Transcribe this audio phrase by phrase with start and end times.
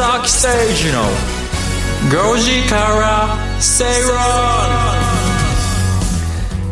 [0.00, 0.48] 吉崎誠
[0.88, 1.02] 二の
[2.32, 4.16] 5時から正論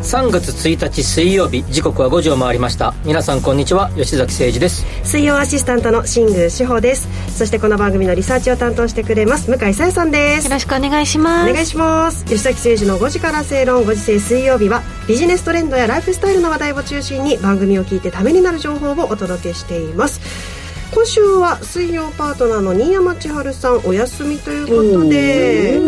[0.03, 2.95] 3月1日水曜日時刻は5時を回りました。
[3.05, 4.87] 皆さんこんにちは吉崎誠二です。
[5.05, 7.07] 水曜アシスタントの新宮志保です。
[7.37, 10.47] そしてこの番組のリサーチを担当してくれます向井沙耶さんです。
[10.47, 11.51] よろしくお願いします。
[11.51, 12.25] お願いします。
[12.25, 20.58] 吉崎誠二の5時から正論5時制水曜日はビジネストレンドやライフスタイルの話題を中心に番組を聞いてためになる情報をお届けしています
[20.95, 25.79] 今週は水曜パートナーの新山千春さんお休みということで。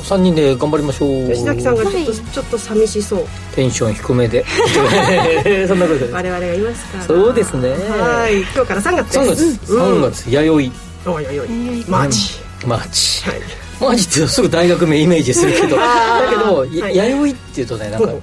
[0.00, 1.28] 3人で頑張りましょう。
[1.28, 2.06] 吉崎さんがちょっと、はい。
[2.06, 3.26] ちょっと寂しそう。
[3.54, 4.44] テンション低めで。
[5.68, 7.04] そんなこと我々がいますから。
[7.04, 7.68] そうですね。
[7.70, 8.40] はい。
[8.40, 9.58] 今日から3月3です。
[9.58, 9.72] 月。
[9.72, 10.30] 3月。
[10.30, 10.72] 弥
[11.04, 11.10] 生。
[11.10, 11.84] おいおいおい。
[11.86, 12.40] March。
[12.66, 13.28] March。
[13.28, 13.40] はい。
[13.80, 15.76] マーチってすぐ大学名イメージするけど。
[15.76, 15.82] だ
[16.30, 16.96] けど、はい。
[16.96, 18.22] や弥生っていうとねなんかうん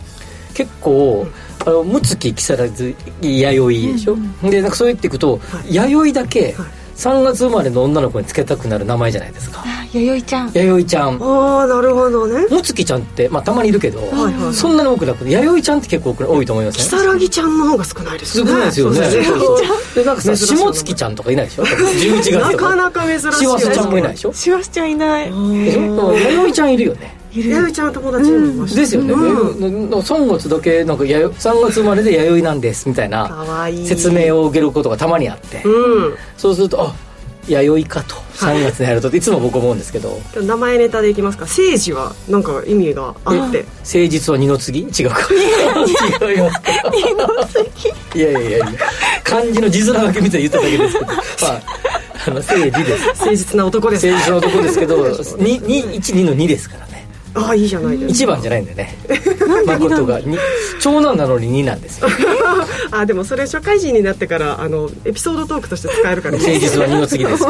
[0.58, 1.28] 結構
[1.66, 4.18] あの六月木更津弥生でしょ、
[4.50, 5.76] でなんかそう言っていくと、はい。
[5.76, 6.68] 弥生だけはい。
[6.98, 9.62] 3月生まれの女の子につけたくなる名前じゃないですか。
[9.64, 10.52] あ弥生ちゃん。
[10.52, 11.20] 弥生ちゃん。
[11.22, 12.48] ああなるほどね。
[12.48, 16.46] もつきちゃんって、まあ、たまにいるけど、はいはいそんなに多くなくて弥生ちゃんって結構多い？
[16.48, 19.00] と思いますね如月ちゃんの方が少ないです少ないですよね。
[19.94, 23.32] でなんかさ下月ちゃんとかいないでしょ？11月なかなか珍しい。
[23.42, 24.34] しわすちゃんもいないでしょ？
[24.34, 25.30] しわしちゃんいない。
[25.30, 27.16] 弥生ちゃんいるよね。
[27.27, 28.80] い弥生ちゃんの友達にもいました。
[28.82, 29.90] ですよね、うん。
[29.90, 30.98] 弥生3月だけなん。
[30.98, 33.46] か弥生3月生まれで弥生なんですみたいな
[33.86, 36.96] 説明を受けることがたまにあって、うんそうするとあ
[37.48, 46.72] 弥生かと3月にやるとっていつも僕思うんですけど名前ネタでいきますか政治はなんか意味があって誠実は二の次違うか違いますか
[48.16, 48.66] いやいやいやいや
[49.24, 51.22] 漢字の字面だけ見て言っただけですけどまあ
[52.28, 56.87] あの誠治です誠実な男です誠実な男ですけど12の2ですからね
[57.38, 58.32] ああいいじゃないですか。
[58.32, 58.98] 1番じゃないんだよね。
[59.66, 60.38] 誠がに
[60.82, 62.08] 長男なのに2なんですよ。
[62.92, 67.44] あでもそれ社会人になってからあのエピソードトークとして使えるから誠実は二の次です。
[67.44, 67.50] そ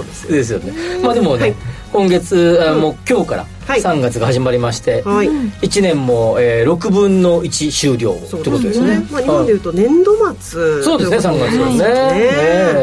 [0.00, 0.72] うですですよね。
[1.02, 1.54] まあでもね、
[1.92, 3.80] 今月あもう今日からはい。
[3.80, 5.28] 3月が始まりまして、はい。
[5.28, 9.06] 1年も、えー、6分の1終了ってことですね。
[9.10, 11.16] まあ、日本でいうと年度末そうですね。
[11.18, 11.86] 3月ですね,、ね。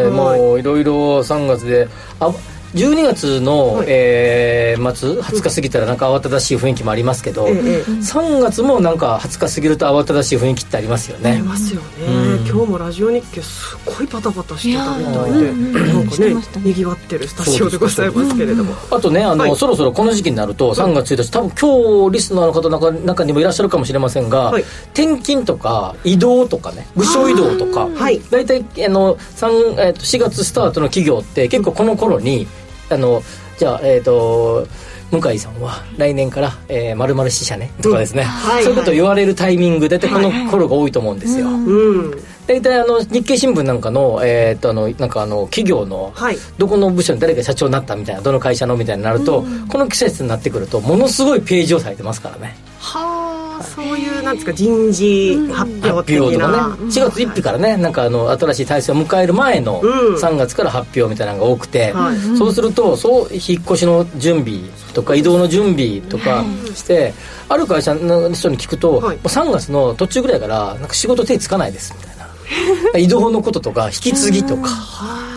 [0.02, 0.12] はい。
[0.12, 1.88] もういろいろ3月で
[2.20, 2.32] あ
[2.74, 3.86] 12月の、はい。
[3.90, 4.60] えー
[4.96, 7.92] 末20日過ぎたらなんか慌ただしい雰囲気もありますけど、ええええ。
[7.92, 11.32] 3月もなんか20日過ぎると慌ただしい雰囲気ってありますよね。
[11.32, 12.48] ありますよね、うん。
[12.48, 18.74] 今日もラジオ日経すごいパタパタしてたみたいでーなんかねねにぎわってるスタジオでございますけれども。
[18.92, 19.56] あとねあの、はい。
[19.56, 24.64] そろそろこの時期になると3月1日多分今日リスナーの方中中にもいらっしゃるかもしれませんが、はい。
[24.94, 28.20] 転勤とか移動とかね部署移動とかはい。
[28.30, 32.48] 大体あの3、えーと4月スタートの企業って結構この頃に
[32.90, 33.22] あの
[33.58, 34.68] じゃあえっ、と
[35.12, 38.64] 向井さんは来年から、えー、〇〇支社ねとかですね、はい。
[38.64, 42.22] そういうことを言われるタイミングで大体この頃が多いと思うんですよ、うん。
[42.46, 46.38] 大体あの日経新聞なんかの,、えー、とあのなんかあの企業のはい。
[46.58, 52.56] どこの部署に誰が社長になったみたいなどの会社のみたいになると、この季節になってくるとものすごいページをされてますからね。
[52.80, 53.19] はあ
[53.64, 55.90] そういうなんですか人事発表
[56.34, 56.58] とかね。
[56.86, 60.16] 4月1日からねなんかあの新しい体制を迎える前のうん。
[60.16, 62.18] 3月から発表みたいなのが多くて、はい。
[62.38, 64.60] そうするとそう引っ越しの準備
[64.94, 66.44] とか移動の準備とか
[66.74, 67.14] して、
[67.48, 69.18] ある会社の人に聞くと、はい。
[69.18, 72.19] もう3月の途中ぐらいからなんか仕事手つかないですみたいな
[72.98, 74.70] 移動のこととか引き継ぎとか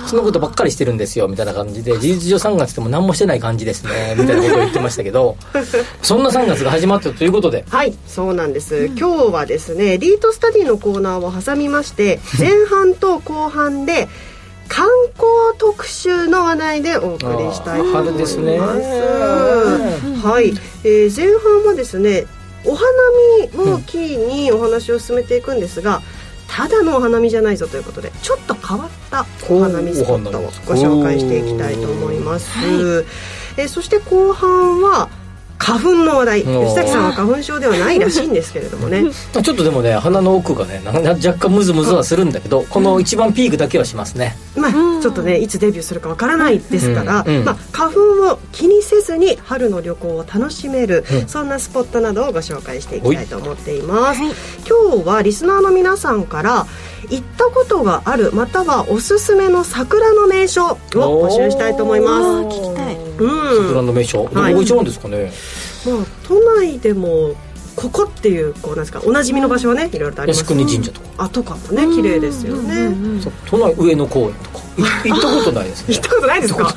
[0.07, 5.37] そのことばっかりしてるんですよみたいな感じで事実上3月でも何もしてない感じですねみたいなことを言ってましたけど
[6.03, 7.65] そんな3月が始まったということで。
[7.69, 14.09] はいそうなんです、今日はですねリートスタディのコーナーを挟みまして前半と後半で
[14.69, 18.33] 観光特集の話題でお送りしたいと思います。
[18.35, 18.59] すね。
[18.59, 22.27] はい、えー前半はですね
[22.65, 22.87] お花
[23.65, 26.01] 見をキーにお話を進めていくんですが、
[26.55, 35.11] ただのお花見じゃないぞということでちょっと変わったお花見スポットをご紹介していきたいと思います、えーそして後半は
[35.63, 36.43] 花粉の話題。
[36.43, 39.05] 吉崎さんは花粉症ではないらしいんですけれどもね。
[39.33, 44.37] ちょっとでもね鼻の奥がねなな若干ムズムズはするんだけどこの一番ピークだけはしますね。
[44.57, 47.37] まあちょっとねいつデビューするかわからないですから、うん。
[47.37, 47.45] うん。
[47.45, 51.29] まあ、花粉を気にせずに春の旅行を楽しめる、うん。
[51.29, 54.35] そんなスポットなどをご紹介していきたいと思っています、はい。
[54.69, 56.67] 今日はリスナーの皆さんから
[57.09, 62.25] 行ったことがあるまたはおすすめの桜の名所を募集したいと思います。
[62.25, 62.92] 聞きたい。
[62.92, 62.92] うん
[63.29, 64.63] 桜の名所どこがはい。
[64.63, 65.33] 一番ですかね。
[65.87, 67.35] まあ、都内でも
[67.83, 70.45] ここっていうこうなんですかおなじみの場所はねいろいろとあります。
[70.45, 71.07] 靖国神社とか。
[71.19, 74.63] あとかもね綺麗ですよね、そう都内上野公園とか。
[75.05, 75.95] 行ったことないですね。
[75.95, 76.75] 行ったことないですか？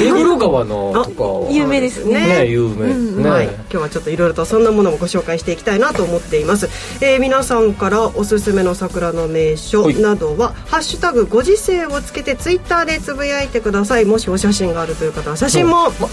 [0.00, 1.10] 目黒川のと
[1.46, 2.44] か有名ですね。
[2.44, 6.68] ね有名ですね、はい、今日はちょっといろいろとそんなものもご紹介していきたいなと思っています、
[7.00, 10.00] えー皆さんからおすすめの桜の名所はい。
[10.00, 14.04] などは「ハッシュタグご時世」をつけてツイッターでつぶやいてください。
[14.04, 16.08] もしお写真があるという方は写真も、ま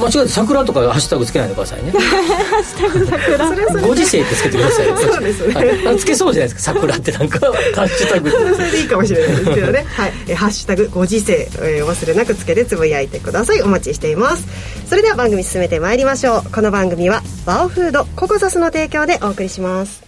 [0.00, 1.92] 間違えて桜とかハッシュタグつけないでくださいね。
[2.64, 3.86] それはそれで。
[3.86, 5.46] ご時世ってつけてください そうです。
[5.46, 6.60] ねはいつけそうじゃないですか。
[6.74, 7.38] 桜ってなんか
[7.74, 13.62] ハッシュタグそれでいいかもしれないですけどね「はい、えーハッシュタグご時世」えーお忘れなくつけてつぶやいてください。
[13.62, 14.44] お待ちしています。
[14.88, 16.50] それでは番組進めてまいりましょう。
[16.52, 20.02] この番組はワオフードココザスの提供でお送りします。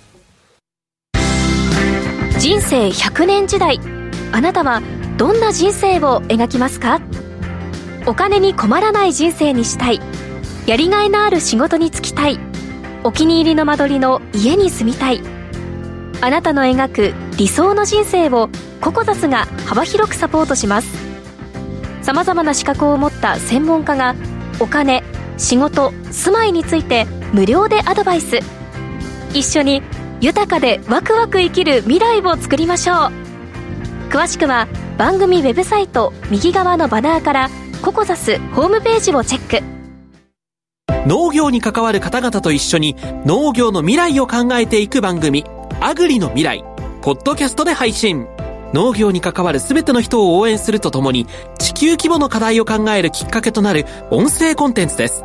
[2.39, 3.79] 人生100年時代。
[4.33, 4.81] あなたは
[5.19, 7.01] どんな人生を描きますか？
[8.07, 10.01] お金に困らない人生にしたい。
[10.67, 12.39] やりがいのある仕事に就きたい。
[13.05, 15.21] お気に入りの間取りの家に住みたい。
[16.21, 18.49] あなたの描く理想の人生を
[18.81, 20.89] ココザスが幅広くサポートします。
[22.03, 24.15] さまざまな資格を持った専門家が
[24.61, 25.03] お金
[25.37, 28.41] 仕事住まいについて無料でアドバイス。
[29.35, 29.83] 一緒に
[30.21, 32.97] 豊かでワクワク生きる未来を作りましょう。
[34.11, 37.51] 詳しくは番組ウェブサイト右側のバナーから
[37.83, 39.73] ココザスホームページをチェック。
[41.05, 42.95] 農業に関わる方々と一緒に
[43.27, 45.45] 農業の未来を考えていく番組
[45.83, 46.65] 「アグリの未来」
[47.03, 48.29] ポッドキャストで配信。
[48.73, 51.27] 農業に関わる全ての人を応援するとともに
[51.59, 55.25] 地球規模の課題を考えるきっかけとなる音声コンテンツです。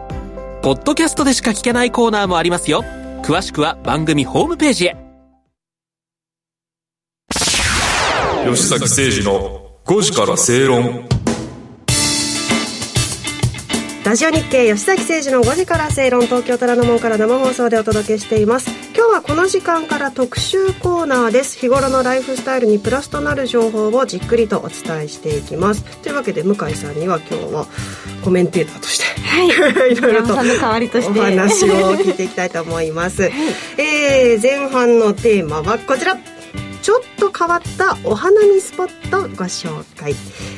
[0.63, 2.83] ポッドキャストでしか聞けないコーナーもありますよ。
[3.21, 4.97] 詳しくは番組ホームページへ。
[8.49, 11.07] 吉崎誠二の5時から正論
[14.07, 18.69] ラジオ日経吉崎誠二の5時から正論東京虎ノ門から生放送でお届けしています。
[18.95, 21.59] 今日はこの時間から特集コーナーです。
[21.59, 25.83] 日頃のライフスタイルにプラスとなる情報をじっくりとお伝えしていきます。
[26.03, 27.67] というわけで向井さんには今日は
[28.23, 29.47] コメンテーターとしてはい。
[29.91, 33.25] いろいろとお話を聞いていきたいと思います、
[33.77, 36.17] えー前半のテーマはこちら
[36.87, 40.13] ちょっと変わったお花見スポットご紹介、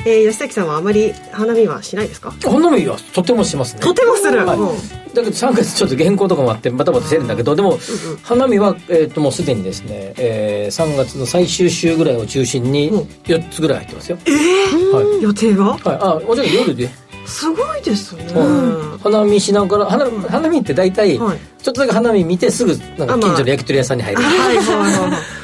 [0.06, 2.31] えー吉崎さんはあまり花見はしないですか？
[2.44, 3.81] 花見はとてもしますね。
[3.81, 4.58] とてもする、はい。
[4.60, 4.78] うん。
[4.78, 4.78] だ
[5.16, 7.80] けど3月ちょっと原稿とかもあってバタバタしてるんだけどでも
[8.22, 13.00] 花見は、えー、ともうすでにですね、えー3月の最終週ぐらいを中心にうん。
[13.24, 14.94] 4つぐらい入ってますよ、えー？
[14.94, 15.24] はい。
[15.24, 15.64] 予定が？
[15.66, 16.88] はい、あもちろん夜で、
[17.25, 21.40] すごいですね、うん花見しながら花花見って大体、はい。
[21.58, 25.38] ちょっとだけ花見見てすぐなんか近所の焼き鳥屋さんに入る、はい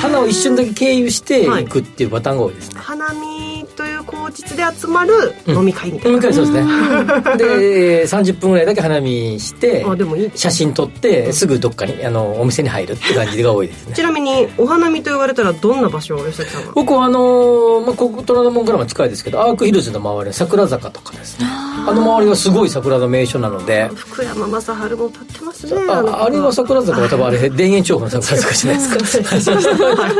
[0.00, 1.64] 花を一瞬だけ経由してはい。
[1.64, 2.80] 行くっていうパターンが多いですね、
[4.32, 7.36] 口実で集まる飲み会みたいな、もう一回そうですね。
[7.36, 10.30] で30分ぐらいだけ花見してあでもいい。
[10.34, 13.94] 写真撮ってすぐどっかにあのお店に入るって感じが多いですね。
[13.96, 16.72] ちなみにお花見と言われたらどんな場所を吉崎さんは？
[16.74, 21.46] 僕はあのーまあ、ここ虎ノ門からも近いですけどアークヒルズの周りの桜坂とかですね。
[21.84, 23.90] あの周りはすごい桜の名所なので。
[23.94, 30.12] 福山雅治も立ってますねああれは桜坂は多分あれ田園調布の桜坂じゃないですか。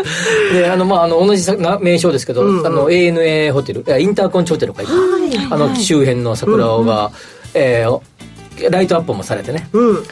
[0.52, 2.66] であのまああの同じ名称ですけど、うんうん。
[2.66, 4.82] あの ANA ホテルインターコンチホテルが
[5.50, 7.12] あの周辺の桜が、
[7.54, 8.00] えー
[8.70, 9.68] ライトアップもされてね。
[9.72, 10.04] うん。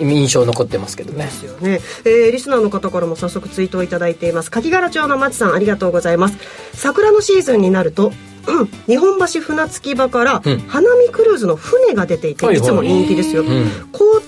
[0.00, 1.26] 印象残ってますけどね。
[1.26, 4.50] ですよね、えーリスナーの方からも早速ツイートをいただいています。
[4.50, 6.36] 柿柄町の松さんありがとうございます。
[6.72, 8.12] 桜のシーズンになると
[8.46, 10.58] うん日本橋船着き場からうん。
[10.66, 13.46] 花見クルーズの船が出ていて、はいつも人気ですよ、ん。
[13.46, 13.52] 江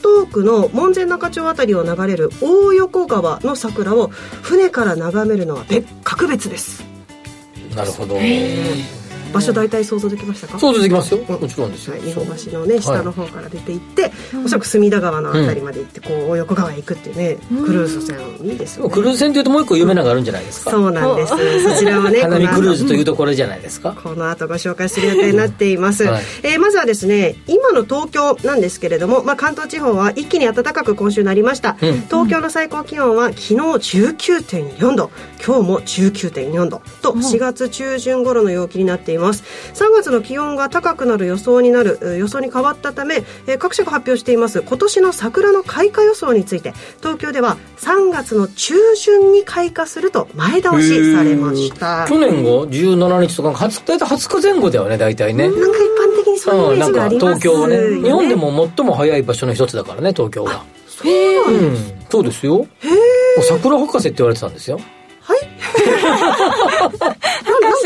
[0.00, 4.08] 東区の門前仲町あたりを流れる大横川の桜を
[4.42, 6.84] 船から眺めるのは別格別です。
[7.74, 8.16] なるほど
[9.36, 10.58] 場所大体想像できましたか？
[10.58, 11.20] そうできますよ。
[11.22, 14.12] もちろんですよ、はい、日本橋のね下の方から出て行って、
[14.44, 18.18] おそらく隅田川のあたりまで行ってこう大横川へ行くっていうね、クルーズ船
[18.52, 18.94] いいですよね。
[18.94, 20.70] クルーズ船というともう一個有名なのがあるんじゃないですか。
[20.70, 21.32] そうなんです。
[21.36, 23.94] そちらはね花見クルーズというとところじゃないですか。
[23.94, 26.22] この後ご紹介する予定になっています、はい。
[26.42, 32.00] えーまずはですね今の東京なんですけれども、まあ、関東地方は一気に暖かく今週なりました、うん。
[32.02, 35.10] 東京の最高気温は昨日19.4度
[35.44, 46.72] 今日も19.4度と4月中旬頃の陽気になっています3月の気温が高くなる予想になるえー予想に変わったため、えー各社が発表しています今年の桜の開花予想について。
[47.00, 52.06] 東京では3月の中旬に開花すると前倒しされました。
[52.08, 57.76] 去年が17日とか20大体20日前後だよね大体ね、なんか一般的にそういうイメージがあります東京はね。
[57.76, 60.64] よ日本でも最も早い場所の一つだからね東京は。
[61.04, 61.76] うん
[62.08, 62.66] そうですよ。
[62.80, 62.88] へ
[63.38, 64.80] え桜博士って言われてたんですよ。
[67.00, 67.15] なん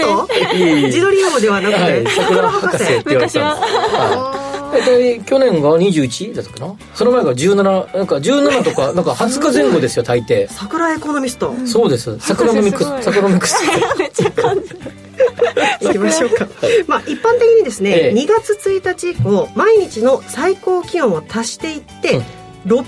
[0.06, 0.26] なん。
[0.26, 2.06] か自撮り用ではなくて、はい。
[2.06, 2.84] 桜博士。
[2.84, 3.38] って言われてたんです。
[3.38, 4.46] よは。
[4.46, 4.50] い。
[4.72, 6.74] 大体去年が21だったかな？
[6.94, 10.46] その前が17なんか17とかなんか20日前後ですよ大抵。
[10.48, 12.18] 桜エコノミスト、そうです。
[12.20, 13.56] 桜のミックス桜のミックス。
[13.98, 14.70] めっちゃ感じ
[15.88, 16.46] いきましょうか、
[16.86, 18.12] まあ、一般的にですね、ええ。
[18.14, 22.24] 2月1日以降毎日の最高気温を足していって、うん
[22.66, 22.84] 600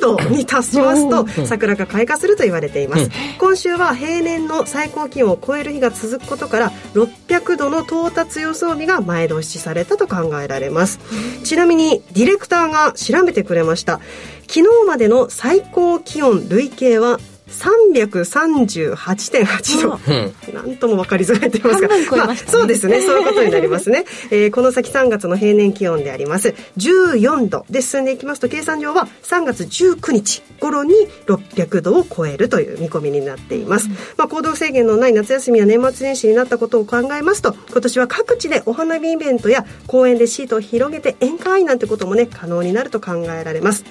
[0.00, 1.46] 度に達しますとうん。
[1.46, 3.10] 桜が開花すると言われています、うん。
[3.38, 11.00] 今週は平年の最高気温を超える日が続くことから600度の到達予想日が前倒しされたと考えられます。
[11.44, 14.00] ちなみにディレクターが調べてくれました。
[14.48, 17.18] 昨日までの最高気温累計は
[17.50, 20.12] 338.8度う
[20.52, 21.88] んなんとも分かりづらいと言いますか。
[21.88, 23.00] 半分超えましたねそうですね。
[23.02, 24.04] そういうことになりますね。
[24.30, 26.54] えーこの先3月の平年気温であります。
[26.78, 30.94] 14度で進んでいきますと、計算上は3月19日頃に
[31.26, 33.88] 600度を超えるという見込みになっています。
[34.16, 43.84] まあ、行動制限のない夏休みや年末年始になったことを考えますと、今年は各地でお花見イベントや公園でシートを広げて宴会なんてこともね、可能になると考えられます。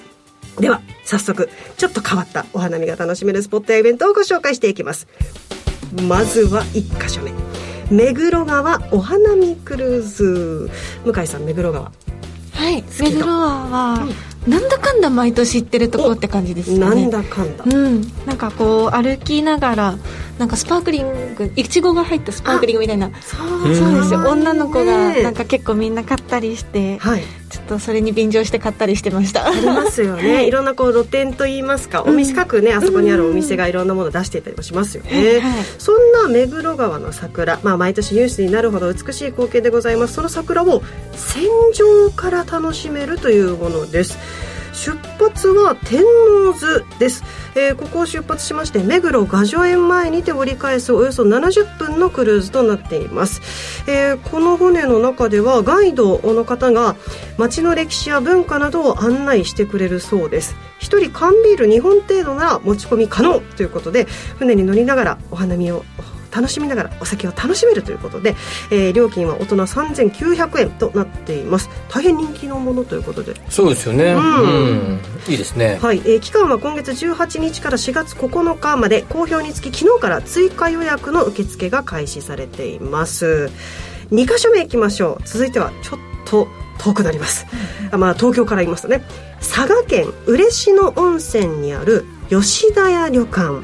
[0.58, 5.06] では早速ちょっと変わったお花見が楽しめるスポットやイベントをご紹介していきます。
[6.08, 7.32] まずは1箇所目。
[7.90, 10.70] 目黒川お花見クルーズ。
[11.04, 11.90] 向井さん目黒川。
[12.52, 14.06] はい目黒川は
[14.46, 16.84] なんだかんだ毎年行ってるところって感じですよね。
[16.84, 17.64] なんだかんだ。
[17.64, 19.98] うん、なんかこう歩きながら
[20.40, 23.10] なんかスパークリングいちごが入ったスパークリングみたいな。
[23.20, 23.74] そう。
[23.74, 24.20] そうですよ。
[24.20, 27.22] 女の子がなんか結構みんな買ったりしてはい。
[27.50, 29.46] ちょっとそれに便乗して買ったりしてました。
[29.46, 30.46] ありますよね。
[30.46, 30.50] い。
[30.50, 35.64] ろんなこう露店といいますかお店各ねあそこにあるお店がいろんなものを出していたりもしますよね、はい。
[35.78, 40.14] そんな目黒川の桜、まあ、毎年ニュースになるほど美しい光景でございます。
[40.14, 40.82] その桜を
[41.12, 41.42] 戦
[41.74, 44.16] 場から楽しめるというものです
[44.80, 46.02] 出発は天
[46.48, 47.22] 王洲です、
[47.54, 53.42] えーここを出発しまして目黒雅叙園前にて折り返すおよそ70分のクルーズとなっています、
[53.86, 56.96] えーこの船の中ではガイドの方が
[57.36, 60.56] 街の歴史や文化などを案内してくれるそうです。
[60.78, 64.06] 一人缶ビール2本程度なら持ち込み可能ということで
[64.38, 65.84] 船に乗りながらお花見を
[66.30, 68.36] 楽しみながらお酒を楽しめるということで、
[68.70, 71.70] えー料金は大人3900円となっています。
[71.88, 73.34] 大変人気のものということで。
[73.48, 74.12] そうですよね。
[74.12, 74.94] ううん。
[74.94, 75.78] んいいですね。
[75.80, 83.50] はい、えー期間は今月18日から4月9日まで好評につき昨日から追加予約の受付が開始されています。
[84.10, 85.22] 2箇所目行きましょう。
[85.24, 87.46] 続いてはちょっと遠くなります、
[87.90, 89.02] あまあ東京から言いますとね。
[89.38, 93.60] 佐賀県嬉野温泉にある吉田屋旅館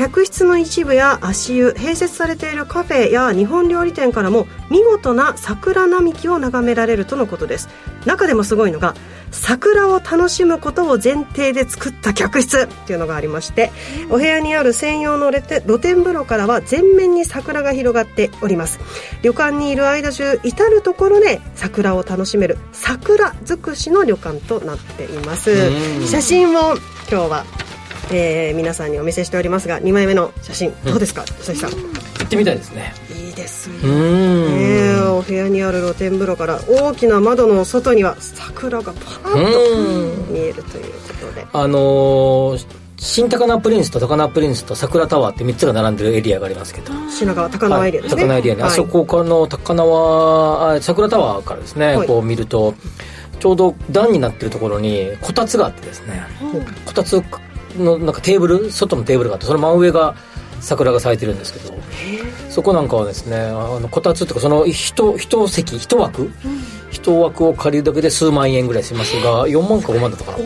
[0.00, 7.68] 客室の一部や足湯併設されているカフェや日本料理店からも見事な桜並木を眺められるとのことです。
[8.06, 8.94] 中でもすごいのが
[9.30, 13.70] 桜を楽しむことを前提で作った客室っていうのがありまして
[14.08, 18.80] お部屋にある専用の露天風呂からは全面に桜が広がっております。
[19.20, 25.50] 旅館にいる間中至る所で桜を楽しめる桜尽くしの旅館となっています。
[25.50, 26.06] うん。
[26.06, 26.78] 写真を
[27.10, 27.44] 今日は
[28.12, 31.70] えー皆さんにお見せしておりますが2枚目の写真どうですか佐々木さん？
[31.70, 32.92] 行ってみたいですね。
[33.16, 33.74] いいですね。
[33.82, 41.46] えお部屋にある露天風呂から大きな窓の外には桜がパーッと見えるということで。
[41.52, 42.66] あのー
[43.02, 46.92] 新高輪プリンスと高輪プリンスと桜タワーって3つが並んでるエリアがありますけど。
[47.08, 48.28] 品川高輪エリアですね、はい。
[48.28, 48.72] 高輪エリアね、はい。
[48.72, 52.06] あそこからの高輪あ桜タワーからですね、はい。
[52.06, 52.74] こう見ると
[53.38, 56.22] ちょうど段になってるところにこたつがあってですね。
[56.84, 57.22] こたつ
[57.80, 60.14] のなんかテーブル外のテーブルがあってその真上が
[60.60, 61.74] 桜が咲いてるんですけど
[62.50, 66.30] そこなんかはですねあのこたつっていうかその一一席一枠、
[66.90, 70.38] 一枠を借りるだけで数万円ぐらいしますが4万か5万だったかな。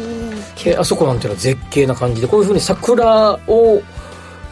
[0.65, 3.83] であそこなんていうのは絶景な感じでこういうふうに桜を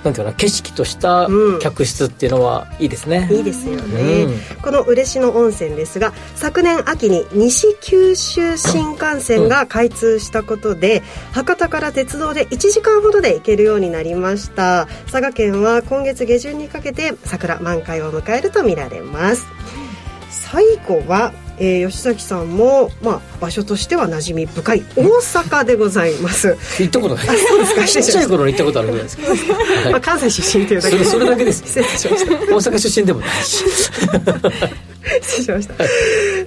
[0.04, 1.58] なんていうかな景色としたうん。
[1.60, 4.62] 客室っていうのはいいですね、いいですよね、うん。
[4.62, 14.86] この嬉野温泉ですが昨年秋に西九州新幹線が開通したことで、博多から鉄道で1時間ほどで行けるようになりました。
[15.10, 19.46] 佐賀県は今月下旬にかけて桜満開を迎えると見られます。
[20.30, 26.56] 最後は、えー吉崎さんも、まあ、場所としては馴染み深い大阪でございます。
[26.78, 27.26] 行ったことない。
[27.26, 27.84] そうですか。
[27.86, 29.92] ちっちゃい頃に行ったことあるぐらいですけど、 はい。
[29.92, 31.04] まあ、関西出身というだけで。
[31.04, 31.62] それそれだけです。
[31.66, 32.32] 失礼しました。
[32.32, 33.64] 大阪出身でもないし。
[35.20, 35.74] 失礼しました、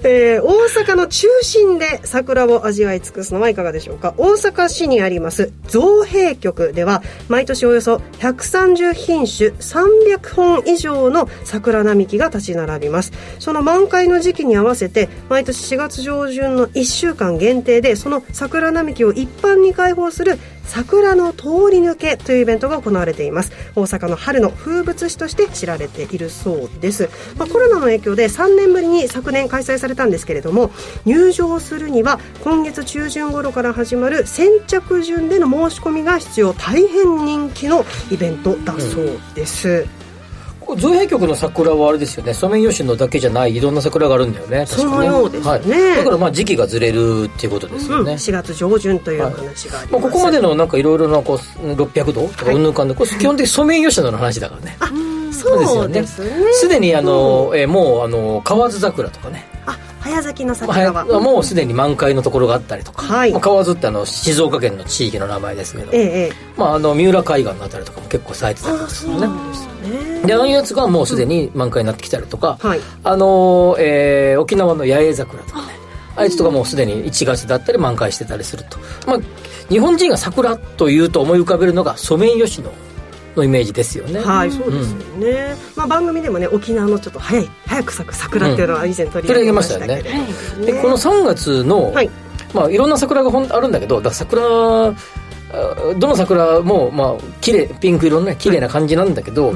[0.04, 4.14] えー大阪の中心で桜を味わい尽くすのはいかがでしょうか？
[4.16, 13.12] 大阪市にあります造幣局では毎年およそ130品種300本以上の桜並木が立ち並びます。
[13.38, 23.52] その満開の時期に合わせて毎年4月上旬の1週間限定でその桜並木を一般に開放する桜の通り抜けというイベントが行われています。
[23.76, 30.70] 大阪の春の風物詩として知られているそうです、まあ、コロナの影響で3年ぶりに昨年開催されたんですけれども
[31.04, 39.86] 入場するには今月中旬頃から始まる先着順での申し込みが必要大変人気のイベントだそうです、
[40.76, 45.50] 造幣局の桜はあれですよねソメイヨシノだけじゃないいろんな桜があるんだよねそのようですね。
[45.50, 54.76] はい、だからまあ時期がずれるっていうことですようん、ね、4月上旬という話があります、まあ、ここまでのなんかいろいろなこう600度とかうんぬんかんぬんこれ基本的にソメイヨシノの話だからね
[55.32, 56.52] そうですね。
[56.52, 59.44] すでにあの、えーもうあの河津桜とかね。
[59.66, 63.32] あ早咲きのま桜は、あもうすでに満開のところがあったりとか、はい。
[63.32, 66.32] まあ、河津ってあの静岡県の地域の名前ですけど、ええええ。
[66.56, 69.26] まあ、あの三浦海岸のあたりとかも結構咲いてたりするのね
[70.20, 70.22] ね。
[70.26, 72.80] でああいうやつがもうすでに満開になってきたりとか、はい。
[73.02, 75.76] あのーえー沖縄の八重桜とかね。
[76.16, 79.18] あいつとかもうすでに1月だったり満開してたりすると、まあ、
[79.68, 82.72] 日本人が桜というと思い浮かべるのがソメイヨシノ
[83.36, 84.20] のイメージですよね。
[84.20, 90.10] はいそうですよね、まあ、番組でもね沖縄のちょっと早い早く咲く桜っていうのは以前取り上げましたけれど
[90.60, 92.10] も、でこの3月の、はい。
[92.54, 94.94] まあ、いろんな桜がほんあるんだけどだ桜あ
[95.98, 99.54] どの桜もまあ綺麗ピンク色のね綺麗な感じなんだけど、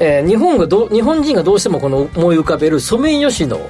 [0.00, 3.60] えー日本がどう日本人がどうしてもこの思い浮かべるソメイヨシノ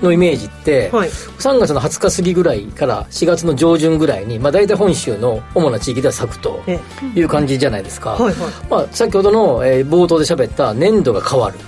[0.00, 1.08] のイメージって、はい。
[1.08, 6.80] 3月の20日過ぎぐらいから4月の上旬ぐらいに、まあ、大体本州の主な地域では咲くとえ
[7.14, 8.34] いう感じじゃないですか、はいはい。
[8.70, 11.58] まあ、先ほどの、えー冒頭で喋った年度が変わる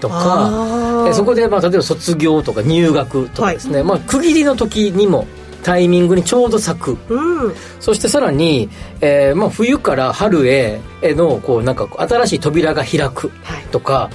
[0.00, 0.50] とか
[1.06, 5.26] えーそこで、まあ、例えば卒業とか入学とかですね、まあ、区切りの時にも
[5.64, 6.96] タイミングにちょうど咲く。
[7.08, 7.54] うん。
[7.80, 8.68] そしてさらに、
[9.00, 13.64] えーまあ、冬から春へへのこうなんか新しい扉が開くはい。
[13.72, 14.10] とか、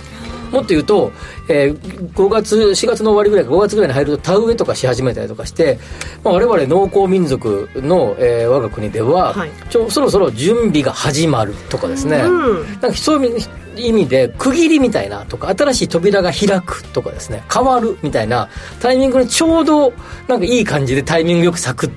[0.52, 1.12] もっと言うと、
[1.48, 5.80] えー5月4月の終わりぐらいか5月ぐらいに入ると田植えとかし始めたりとかして、
[6.24, 9.52] まあ、我々農耕民族の、えー我が国では、はい。
[9.70, 12.64] ちょそろそろ準備が始まるとかですね、うん。
[12.82, 13.40] なんかそういう
[13.78, 17.44] 意味で区切りみたいなとか新しい扉が開くとかですね。
[17.52, 19.94] 変わるみたいなタイミングにちょうど
[20.28, 21.90] なんかいい感じでタイミングよく咲くっ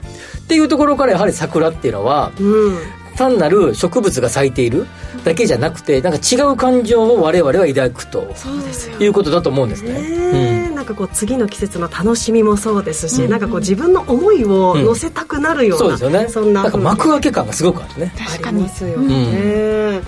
[0.48, 2.78] ていうところからやはり桜っていうのはうん。
[3.16, 4.86] 単なる植物が咲いている
[5.24, 8.98] だけじゃなくてなんか違う感情を我々は抱くとそうですよ。
[8.98, 9.92] いうことだと思うんですね。
[9.92, 10.74] ねえ。
[10.74, 16.28] なんかこう次の季節の楽しみもそうですし、なんかこう自分の思いを乗せたくなるような、そうですよね。
[16.28, 18.12] そんななんか幕開け感がすごくあるね。
[18.44, 20.00] ありますよね、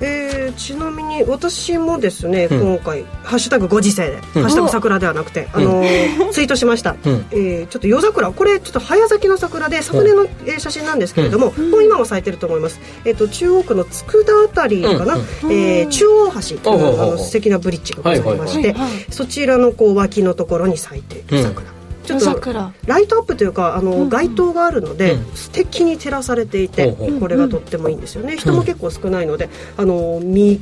[0.00, 2.60] えーちなみに私もですね、うん。
[2.76, 4.42] 今回「ハッシュタグご時世で」うん。
[4.42, 7.26] ハッシュタグ桜ではなくて、あのー ツイートしました、うん。
[7.30, 15.52] えーちょっと夜桜これちょっと早咲きの桜で昨年の、えー写真なんですけれども、もう今も咲いてると思います、えー、と中央区の佃あたりかな、うん。
[15.52, 18.74] えー中央橋というあの素敵なブリッジがございまして、
[19.10, 21.62] そちらのこう脇のところに咲いている桜、
[22.08, 22.72] ちょっと桜。
[22.86, 25.36] ライトアップというかあの、街灯があるので、うん。
[25.36, 30.60] 素敵に照らされていて、これがとってもいいんですよね、人も結構少ないのであの見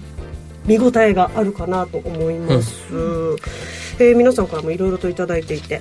[0.66, 2.74] 見応えがあるかなと思います、
[3.98, 5.80] えー皆さんからもいろいろといただいていて。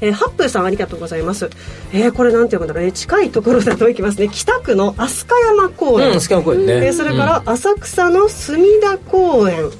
[0.00, 1.48] えーハップーさんありがとうございます。
[1.92, 2.90] えーこれなんて読むんだろうね。
[2.92, 4.28] 近いところだといきますね。
[4.28, 6.08] 北区の飛鳥山公園。
[6.08, 6.84] うん。
[6.84, 9.70] えーそれから浅草の隅田公園、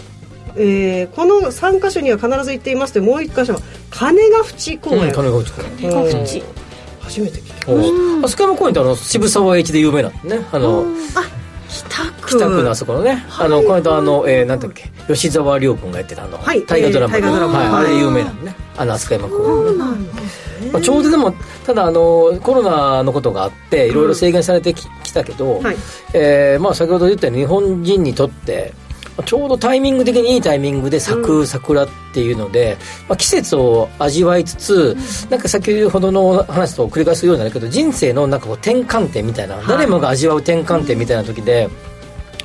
[0.57, 3.61] えーこの3カ所には必ず行っていますともう1箇所は
[3.91, 5.91] 金ヶ淵公うん、うん、園、金子公園。
[5.91, 6.63] うん。
[7.01, 10.47] 初めて聞きましあそこ山公園ってあの渋沢栄一で有名なんでね。
[10.53, 11.23] あのた
[11.69, 12.29] 北区。
[12.29, 13.25] 北区のあそこのね。
[13.39, 14.91] あのこの間あの、えー、なんだっけ。
[15.09, 16.65] 吉沢亮君がやってたあの、はい。
[16.67, 17.23] 大河ドラマえ
[17.67, 18.55] あれ有名なんでね。
[18.77, 19.79] あの飛鳥山公園ね。
[19.79, 20.71] なんですね。
[20.73, 21.35] まあ、ちょうどでも
[21.67, 25.77] ただあのコロナのことがあっていろいろ制限されてき,、たけど、はい。
[26.15, 28.82] えーまあ、先ほど言ったように日本人にとってまあ
[29.25, 34.97] ちょうどタイミング的にいいタイミングで咲く桜っていうので、まあ、季節を味わいつつ、
[35.31, 41.69] なんか先ほどの話と繰り返すようになるけど人生のなんかこう転換点みたいな、誰もが味わう転換点みたいな時で、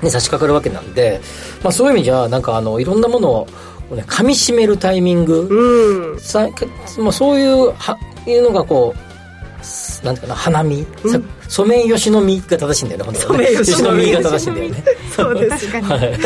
[0.01, 1.21] に差し掛かるわけなんで、
[1.63, 3.47] まあ、そういう意味じゃなんかあのいろんなものを
[3.95, 6.19] ね噛み締めるタイミング、うん。
[6.19, 6.47] さ
[6.99, 9.06] まあ、そういうはいうのがこうす
[10.03, 13.47] なんていうかな花見、さソメイヨシノ実が正しいんだよね本当はね。
[13.47, 14.11] ソメイヨシノ実。
[14.11, 14.83] ヨシノ実が正しいんだよね。
[15.15, 15.71] そうです。
[15.71, 15.87] 確かに。
[15.87, 16.19] はい。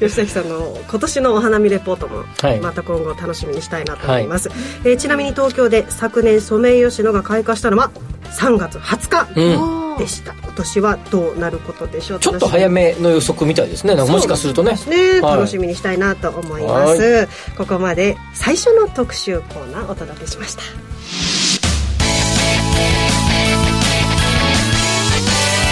[0.00, 2.60] 吉崎さんの今年のお花見レポートもはい。
[2.60, 4.50] また今後楽しみにしたいなと思います、
[4.84, 7.90] えーちなみに東京で昨年ソメイヨシノが開花したのは
[8.24, 9.98] 3月20日うん。
[9.98, 12.20] でした、今年はどうなることでしょう？
[12.20, 13.96] ちょっと早めの予測みたいですね。
[13.96, 14.78] もしかするとね。
[14.88, 15.36] ね、はい。
[15.38, 17.28] 楽しみにしたいなと思います。
[17.56, 20.62] ここまで最初の特集コーナーお届けしました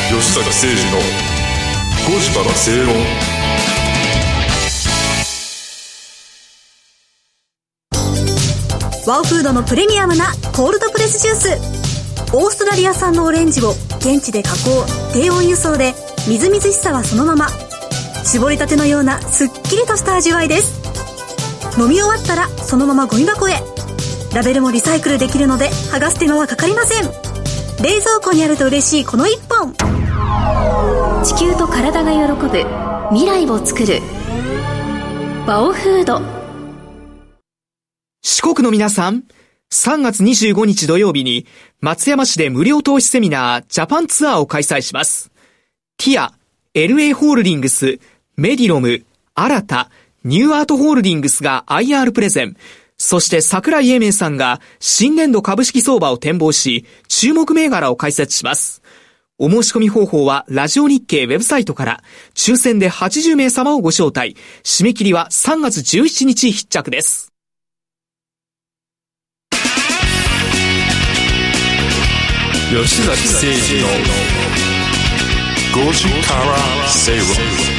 [0.09, 1.01] 吉坂誠二の
[2.07, 2.95] 5時から正論
[9.05, 11.49] ワオフードのプレミアムなコールドプレスジュース。
[12.35, 14.85] オーストラリア産のオレンジを現地で加工。
[15.12, 15.92] 低温輸送で
[16.29, 17.49] みずみずしさはそのまま。
[18.25, 21.81] 絞りたてのようなすっきりとした味わいです。
[21.81, 23.61] 飲み終わったらそのままゴミ箱へ。
[24.33, 27.11] ラベルもリサイクルできるので剥がす手間はかかりません。
[27.83, 29.95] 冷蔵庫にあると嬉しいこの一本。
[31.26, 32.64] 地球と体が喜ぶ
[33.10, 34.00] 未来を作る
[35.44, 36.20] バオフード
[38.22, 39.24] 四国の皆さん、
[39.72, 41.44] 3月25日土曜日に
[41.80, 45.32] 松山市で無料投資セミナージャパンツアーを開催します。
[45.96, 46.32] ティア、
[46.74, 47.98] LA ホールディングス、
[48.36, 49.90] メディロム、新た、
[50.22, 52.56] ニューアートホールディングスが IR プレゼン、
[52.98, 58.80] そして桜井英明さんが新年度株式相場を展望し、注目銘柄を解説します。
[59.38, 62.03] お申し込み方法はラジオ日経ウェブサイトから、
[62.35, 64.35] 抽選で80名様をご招待。
[64.64, 67.35] 締め切りは3月17日必着です。
[72.70, 73.88] 吉崎誠二の
[75.87, 77.75] 5時から正論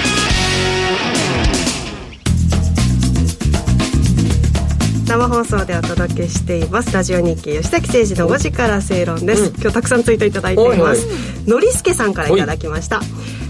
[5.08, 6.94] 生放送でお届けしています。
[6.94, 11.08] ラジオ日経吉崎誠二の5時から正論です、今日たくさんツイートいただいています。
[11.50, 13.00] のりすけさんからいただきました。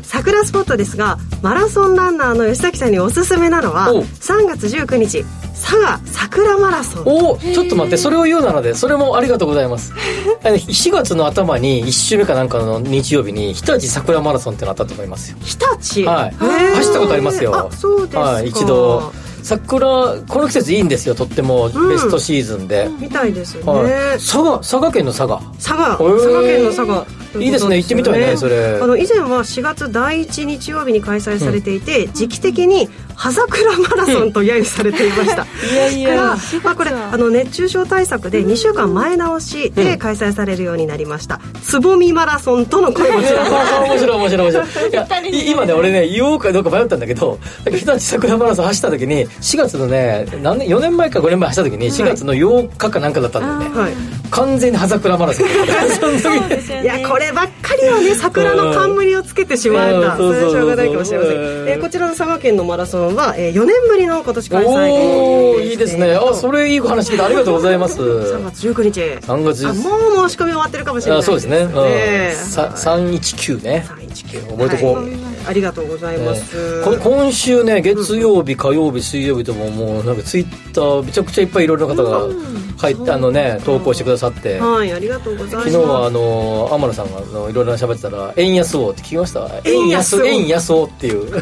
[0.03, 4.03] 桜スポットですがマラソンランナーの吉崎さんにおすすめなのはお。
[4.03, 7.03] 3月19日佐賀桜マラソン。
[7.07, 9.93] おおちょっと待ってそれを言うなのでそれもありがとうございます。
[10.45, 15.37] あの4月の頭に1週目かなんかの日曜日に日立桜マラソンってのあったと思いますよ。
[15.41, 16.03] 日立？
[16.03, 16.35] はい。
[16.75, 17.55] 走ったことありますよ。
[17.55, 19.11] あそうですか、はい一度
[19.47, 21.89] 桜この季節いいんですよとってもうん。
[21.89, 25.41] ベストシーズンで、みたいですよね、はい、佐賀佐賀県の佐賀。
[25.55, 27.05] 佐賀佐賀県の佐賀。
[27.39, 27.77] いいですね。
[27.77, 28.79] 行ってみたいねそれ。
[28.81, 35.47] あの以前は4月第1日曜日に開催されていて、時期的に葉桜マラソンと揶揄されていました。
[35.73, 44.47] いやいやから、まあ、これあの熱中症対策で2週間前倒しで開催されるようになりました、つぼみマラソンとの声も面白い面白い面白い。
[44.91, 53.93] いやい今ね俺ね言おうかどうか迷ったんだけど日立桜マラソン走った時に4月のね何年4年前か5年前走った時に4月の8日かなんかだったんだよね、はい。
[54.29, 55.47] 完全に葉桜マラソン
[56.19, 60.01] その時いやこればっかりはね桜の冠をつけてしまうん。
[60.01, 60.33] だうん。
[60.33, 61.33] それはしょうがないかもしれません。
[61.33, 66.13] えーこちらの佐賀県のマラソンは、えー4年ぶりの今年開催おおいいですね。
[66.13, 67.99] あそれいい話聞いてありがとうございます。
[68.01, 68.99] 3月19日。
[69.25, 71.73] 3月あもう申し込み終わってるかもしれないあそうですね、うん。
[71.73, 73.85] ねさ319ね。
[73.87, 82.27] 319覚えとこう、はいありがとうございます、こ今週ね月曜日火曜日水曜日とももうなんかツイッターめちゃくちゃいっぱいいろいろな方が
[82.81, 84.59] 書いてあのね投稿してくださって。
[84.59, 85.71] はいありがとうございます。
[85.71, 89.49] 昨日はあの天野さんがあのいろいろ喋ってたら「円安を」って聞きました？
[89.63, 90.25] 円安を。
[90.25, 91.31] 円安をっていう。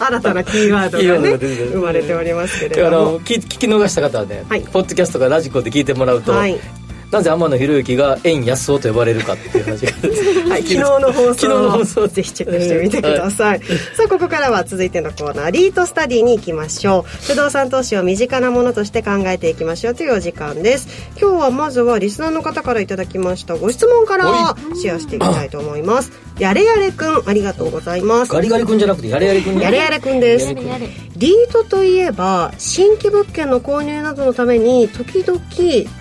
[0.00, 1.38] 新たなキーワードがね
[1.72, 4.60] 生まれておりますけれあども聞き逃した方はね、はい。
[4.62, 6.58] ポッドキャストかラジコで聞いてもらうと、はい
[7.12, 9.92] なぜ天野博之が円安をと呼ばれるかっていう話が
[10.50, 17.26] はい、 昨日の放昨日の放送ぜひチェックしてみてください、さあここからは続いてのコーナーリートスタディに行きましょう。
[17.26, 20.88] 不動産投資を身近なものとして考えていきましょうというお時間です。
[21.20, 23.56] 今日はまずはリスナーの方からいただきました。
[23.56, 26.12] ご質問からシェアしていきたいと思います。
[26.38, 28.32] やれやれくんありがとうございます。
[28.32, 29.64] ガリガリ君じゃなくてやれやれ君ね。
[29.64, 30.54] やれやれくんです
[31.22, 35.40] リートといえば新規物件の購入などのために時々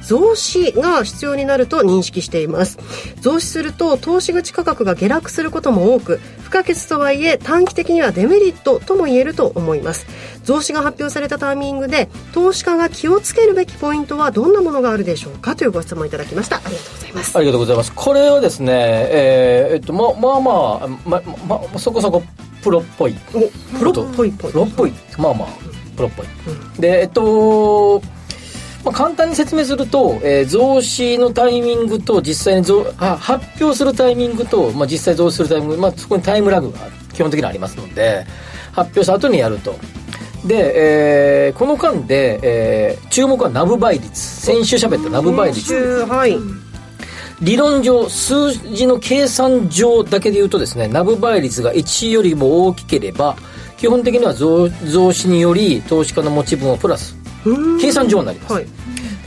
[0.02, 2.80] 増資が必要になると認識しています。
[3.22, 10.08] 増資すると投資口価格が下落することも多く不可欠とはいえ短期的にはデメリットとも言えると思います。
[10.44, 15.56] 増資が発表されたタイミングで投資家が気をつけるべきポイントはどんなものがあるでしょうか？
[15.56, 16.56] というご質問いただきました。
[16.56, 17.38] ありがとうございます。
[17.38, 17.94] ありがとうございます。
[17.94, 20.52] これはですね、えーえっと、ま、まあま
[20.84, 22.24] あ、ま、ま、まそこそこ
[22.64, 23.16] プロっぽい。
[23.34, 24.52] おプロっぽいぽい。
[24.52, 24.94] プロっぽい。
[25.18, 25.48] まあまあ、
[25.96, 26.28] プロっぽい。
[26.80, 28.00] で、えっと、
[28.84, 36.80] まあ、簡単に説明すると、えー増資のタイミングと実際に増あ発表するタイミングと、まあ、実際増資するタイミング、まあ、そこにタイムラグが
[37.14, 38.26] 基本的にありますので
[38.72, 39.76] 発表した後にやると。
[40.46, 44.20] で、えーこの間で、えー注目はナブ倍率。
[44.20, 45.68] 先週喋ったナブ倍率。
[45.68, 46.36] 週はい
[47.42, 53.36] 理論上数字の計算上だけで言うとですねナブ倍率が1よりも大きければ
[53.78, 57.16] 基本的には増増資により投資家の持ち分はプラス
[57.82, 58.68] 計算上になります、はい。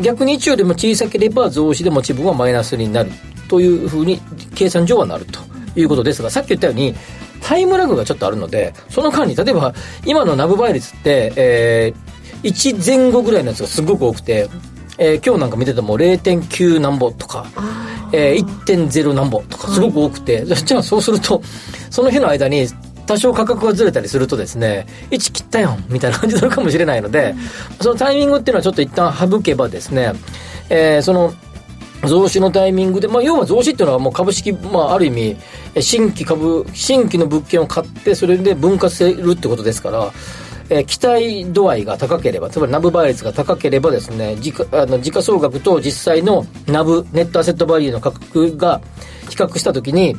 [0.01, 3.11] 逆に1よりも小さければ増資で持ち分はマイナスになる。
[3.49, 4.21] というふうに
[4.55, 5.41] 計算上はなると。
[5.77, 6.95] いうことですがさっき言ったように
[7.41, 9.75] タイムラグがちょっとあるのでその間に例えば
[10.07, 14.51] 今のナブ倍率って、えー1前後ぐらいのやつがすごく多くて、
[14.99, 17.47] えー今日なんか見てても0.9何ぼとか、
[18.15, 21.43] えー1.0何ぼとかすごく多くて、じゃあそうすると
[21.91, 22.67] その日の間に
[23.07, 27.35] 多少価格がずれたりするとですね1切ったよんみたいな感じになるかもしれないので、
[27.81, 30.13] そのタイミングっていうのはちょっと一旦省けばですね、
[30.71, 31.35] えーその
[32.07, 35.37] 増資のタイミングで、まあ、要は増資っていうのはもう株式、まあ、ある意味
[35.75, 40.13] え新規株新規の物件を買ってそれで分割するってことですから、
[40.71, 48.81] えー期待度合いが高ければつまりナブ倍率が高ければですね時価あの時価総額と実際のナブネットアセットバリューの価格が
[49.29, 50.17] 比較したときに、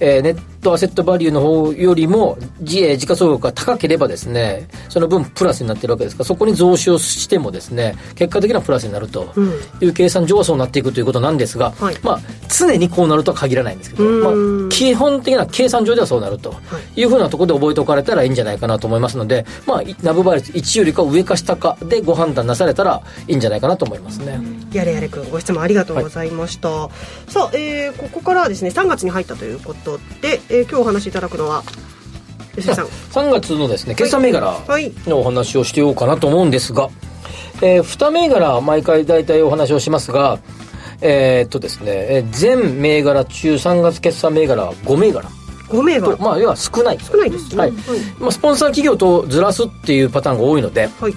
[0.00, 9.32] えーネットアセットバリューの方よりも時価総額が高ければですねその分プラスになってるわけですからそこに増資をしてもですね結果的にはプラスになると
[9.80, 11.96] いう計算上はそうなっていくということなんですが、はい。
[12.02, 14.60] まあ常にこうなるとは限らないんですけど、うん。
[14.60, 16.54] まあ、基本的な計算上ではそうなると
[16.96, 17.04] い。
[17.04, 24.40] うふうなところで覚えておかれたらいいんじゃないかなと思いますので、まあ、ナブ倍率1よりか上か下かでご判断なされたらいいんじゃないかなと思いますね。
[24.72, 26.88] やれやれくんご質問ありがとうございました、
[27.28, 31.62] さあ、えーここからはですね3月に入ったということで、えー今日お話しいただくのは
[32.56, 32.86] 吉井さん。
[32.86, 34.92] 3月のですね決算銘柄はい。
[35.06, 36.88] のお話をしてようかなと思うんですが、
[37.62, 40.38] えー、2銘柄毎回大体お話をしますが
[41.00, 45.28] えーっとですねえー全銘柄中3月決算銘柄は5銘柄。
[45.68, 46.98] 5名がとまあ要は少ない。
[46.98, 47.58] 少ないですね。
[47.58, 47.72] はい。
[48.18, 51.12] まあ、スポンサー企業とずらすっていうパターンが多いのではい。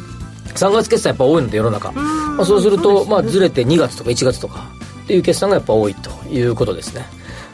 [0.55, 4.67] 3月決算やっぱ多いので世の中、まあ、そうするとまあずれて2月とか1月とか
[5.03, 7.05] っていう決算がやっぱ多いということですね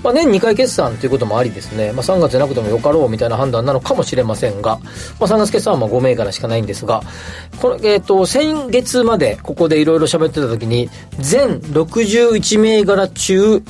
[0.04, 4.78] まあ、年2回決算ということもありですね、まあ、3月じゃなくてもよかろうみたいな判断なのかもしれませんが、
[5.20, 7.02] まあ、3月決算はまあ5銘柄しかないんですが、
[7.62, 13.64] これ、えっ、と、先月までここでいろいろ喋ってた時に、全61銘柄中、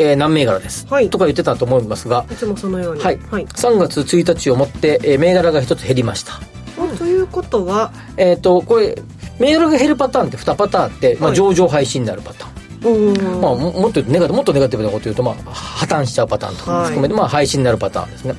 [0.00, 6.40] えー何銘柄です、はいとか言ってたと思いますが、いつもそのようにはい、はい3月1日をもって、えー銘柄が1つ減りました。
[6.78, 8.96] おということはえっ、と、これ、
[9.38, 12.57] 銘柄が減るパターンって2パターンあって、まあ、はい上場廃止になるパターン。
[12.82, 18.34] まあ、ももっとネガもっとネガティブなこと言うと、まあ、破綻しちゃうパターンとかも含めて、まあ、廃止になるパターンですね。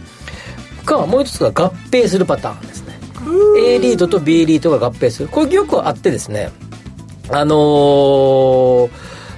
[0.85, 2.99] か、もう一つが合併するパターンですね。
[3.59, 5.29] A リードと B リードが合併する。
[5.29, 6.51] これよくあってですね、
[7.29, 8.89] あのー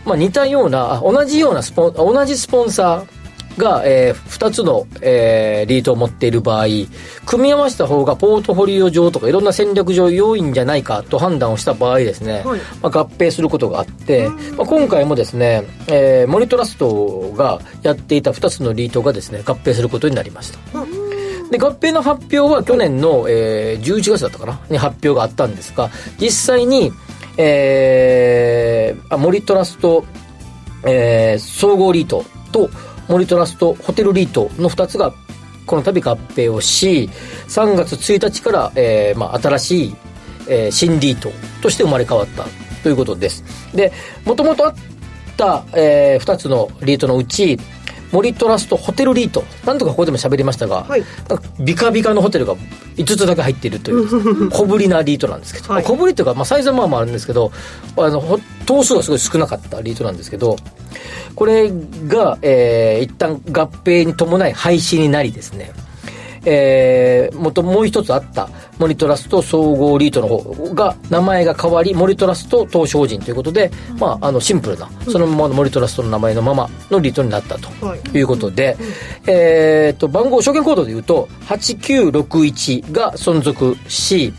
[0.06, 3.21] まあ、似たような、あ同じようなスポン、同じスポンサー
[3.58, 6.66] が、えー、2つの、えーリートを持っている場合、
[7.26, 12.60] 組み合わせた方がポートフォリオ上とかいろんな戦略上良いんじゃないかと判断をした場合ですね、はい。
[12.82, 20.60] まあ、合併することがあって、まあ、今回もですね、えーモリトラストがやっていた2つのリートがですね、合併することになりました。
[21.52, 26.92] で合併の発表は去年の、えー11月だったかなに発表があったんですが実際に、
[27.38, 30.06] えー、あモリトラスト、
[30.86, 32.70] えー総合リートと
[33.08, 35.14] モリトラストホテルリートの2つが
[35.66, 37.10] この度合併をし
[37.48, 39.96] 3月1日から、えーまあ、新しい、
[40.48, 42.46] えー新リートとして生まれ変わった
[42.84, 43.44] ということです。
[43.76, 43.92] で
[44.26, 44.76] もともとあっ
[45.38, 47.60] た、え2つのリートのうち
[48.12, 49.44] モリトラストホテルリート。
[49.66, 51.04] なんとかここでも喋りましたが、はい。
[51.30, 52.56] なんかビカビカのホテルが
[52.98, 55.84] 5つだけ入っているという 小ぶりなリートなんですけど、はい。
[55.84, 57.52] 小ぶりというか、まあ、サイズはまあまああるんですけど
[57.98, 60.56] あのほ頭数がすごい少なかったリートなんですけど
[61.36, 61.72] これ
[62.08, 65.72] が、えー一旦合併に伴い廃止になりですね。
[66.46, 68.50] えー、もともう一つあった
[68.82, 78.00] モニトラスト総合リートの方が名前が変わりモニトラスト投資法人ということで、まあ、あのシンプルなそのままのモニトラストの名前のままのリートになったとはい。
[78.18, 78.76] いうことで、
[79.28, 84.34] えー、と番号証券コードでいうと8961が存続し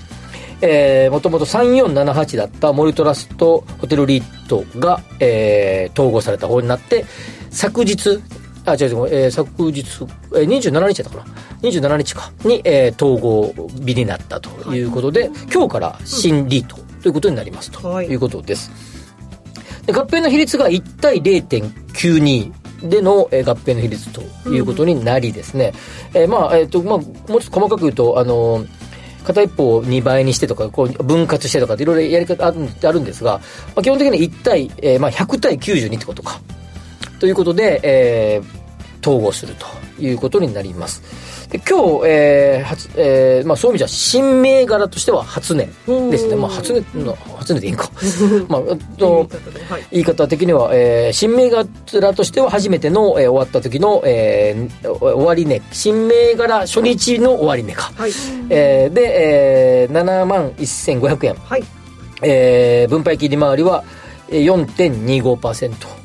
[0.64, 7.04] えー、もともと3478だったモリトラストホテルリートが、えー統合された方になって
[7.50, 8.20] 昨日
[8.64, 11.42] あ違う違う、えー昨日、えー、27日だったかな。
[11.62, 12.32] 27日か。
[12.44, 13.52] に、えー統合
[13.84, 18.06] 日になったということで、今日から新リートということになりますとはい。
[18.06, 18.70] いうことです、
[19.86, 22.52] で合併の比率が1対0.92
[22.88, 25.72] での、えー合併の比率ということになりですね、
[26.14, 28.64] えーまあ、えっ、と、まあ、もうちょっと細かく言うと、あの
[29.24, 33.38] 片一方を2倍にしてとか、こう分割してとかっていろいろやり方あるんあるんですが、
[33.74, 36.40] まあ、基本的に1対、えーまあ、100対92ってことか。
[37.22, 38.62] ということで、えー
[39.04, 39.66] 統合すると
[40.00, 41.02] いうことになります。
[41.50, 46.36] で今日、えー初えーまあ、そういう意味じゃ新銘柄としては初値ですね。
[46.36, 47.90] まあ、初値の、初値でいいんか。
[48.48, 49.28] まあ、あと
[49.68, 51.66] はい言い方的には、えー新銘柄
[52.14, 57.90] としては初めての、えー終わった時の、えー終値、新銘柄初日の終値か。
[57.96, 58.12] はい
[58.50, 61.34] えーで、えー、7万1500円。
[61.34, 61.64] はい
[62.22, 63.82] えー分配金利回りは
[64.30, 66.01] えー4.25%。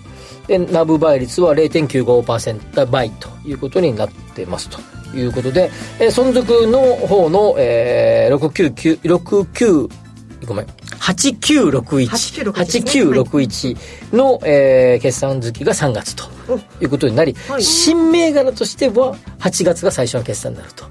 [0.47, 4.79] で、ナブ倍率は0.95%倍ということになってますと。
[5.15, 9.89] いうことで、えー存続の方の、えー、699、69、
[10.45, 10.65] ごめん、
[10.99, 13.75] 8961、8961
[14.11, 16.25] 8961の、えー決算月が3月と
[16.81, 17.63] いうことになり、はい。
[17.63, 20.85] 新銘柄としては8月が最初の決算になると。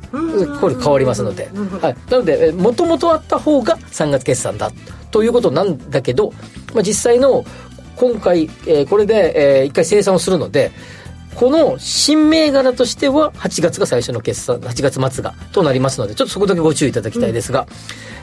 [0.61, 1.51] これ変わりますので。
[1.81, 1.97] はい。
[2.11, 4.71] なので、もともとあった方が3月決算だ
[5.11, 6.33] ということなんだけど、
[6.75, 7.45] まあ、実際の
[7.97, 10.71] 今回、えーこれで、えー一回生産をするので、
[11.35, 17.67] この新銘柄としては8月が最初の決算、8月末がとなりますので、ちょっとそこだけご注意いただきたいですが、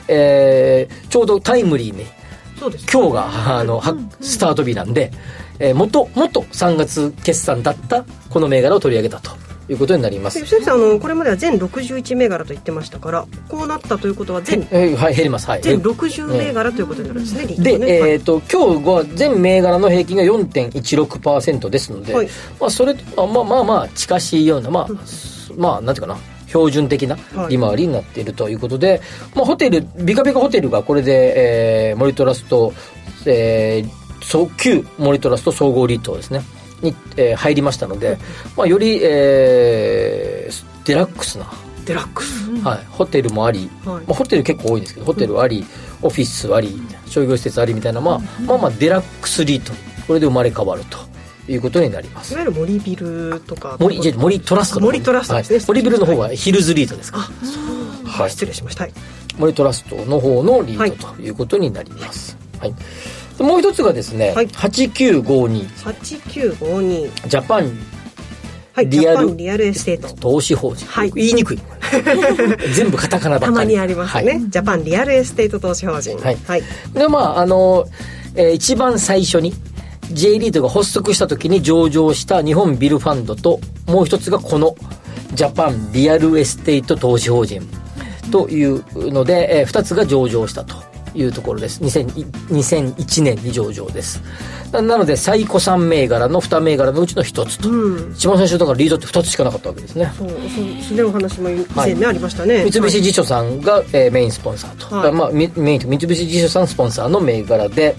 [0.08, 2.06] えーちょうどタイムリーに、
[2.58, 5.10] そうです今日があのはスタート日なんで、
[5.58, 9.30] えー元元3月決算だったこの銘柄を取り上げたと
[9.68, 10.38] いうことになります。
[10.38, 15.48] 吉崎さんあのこれまでは全61銘柄と言ってましたからこうなったということは全えーはい減ります。
[15.48, 15.62] はい。
[15.62, 22.28] 全60銘柄ということになるんですね、で、えっ、と、今日は全銘柄の平均が4.16%ですので、はい。
[22.60, 24.88] まあ、それと、あまあまあまあ、近しいような、まあ、
[25.56, 27.56] まあ、なんていうかな、標準的なはい。
[27.56, 29.00] 利回りになっているということで、
[29.34, 32.72] まあ、ホテル、ビカビカホテルがこれで、えー、モリトラスト、
[33.26, 36.42] えー、モリトラスト総合リートですね、
[36.84, 38.18] に、えー入りましたので、
[38.56, 41.50] まあ、より、えー、デラックスな、
[41.84, 44.04] デラックス、はい、ホテルもあり、はい。
[44.06, 45.64] まあ、ホテル結構多いんですけどホテルあり、
[46.02, 49.72] オフィスあり商業施設ありみたいな、まあ、まあまあデラックスリート。
[50.06, 50.98] これで生まれ変わると
[51.50, 52.32] いうことになります。
[52.32, 53.76] いわゆる森ビルとか。
[53.80, 55.50] 森じゃあ森トラスト森トラストです。
[55.50, 57.18] ねはい、森ビルの方はヒルズリートですか。
[58.04, 58.30] らはい。
[58.30, 58.84] 失礼しました。
[58.84, 58.92] はい。
[59.38, 62.72] 森トラストの方のリートということになります、はい。
[62.72, 62.78] で
[63.38, 64.46] もう一つがですね、はい。
[64.48, 67.78] 8952 8952ジャパン。
[68.72, 69.36] はいリアル。
[69.36, 70.12] リアルエステート。
[70.16, 71.10] 投資法人、はい。
[71.12, 71.58] 言いにくい。
[72.74, 73.46] 全部カタカナばっかり。
[73.46, 74.40] たまにありますね、はい。
[74.50, 76.16] ジャパンリアルエステート投資法人。
[76.18, 76.36] はい。
[76.44, 77.86] はい、でまああの、
[78.34, 79.54] えー一番最初に
[80.12, 84.74] J リートが発足した時に上場した日本ビルファンドともう一つがこの
[85.34, 87.62] ジャパンリアルエステート投資法人
[88.30, 90.76] というので、えー、2つが上場したと
[91.14, 91.82] いうところです。
[91.82, 92.06] 2000
[92.48, 94.20] 2001年に上場です。
[94.72, 97.68] ななので最古3銘柄の2銘柄のうちの1つと、
[98.14, 100.12] 一番最初だからリードって2つしかなかったわけですね。
[100.18, 100.38] そうそう
[100.88, 102.64] それお話も以前ね、ありましたね。
[102.70, 105.12] 三菱地所さんが、えーメインスポンサーと、はい。
[105.12, 107.94] まあ、みメインと三菱地所さんスポンサーの銘柄で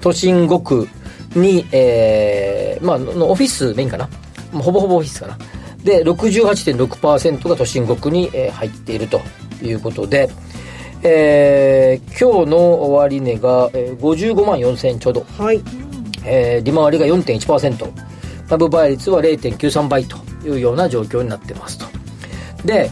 [0.00, 0.88] 都心5区
[1.34, 4.08] に、えーまあ、ののオフィスメインかな、
[4.52, 5.38] まあ、ほぼほぼオフィスかな。
[5.82, 9.20] で68.6%が都心5区に、えー入っていると
[9.62, 10.28] いうことで、
[11.02, 15.62] えー今日の終値が、えー55万4000ちょうど、はい。
[16.24, 17.92] えー利回りが4.1%
[18.48, 21.86] 株倍率は0.93倍というような状況になってますと。
[22.64, 22.90] で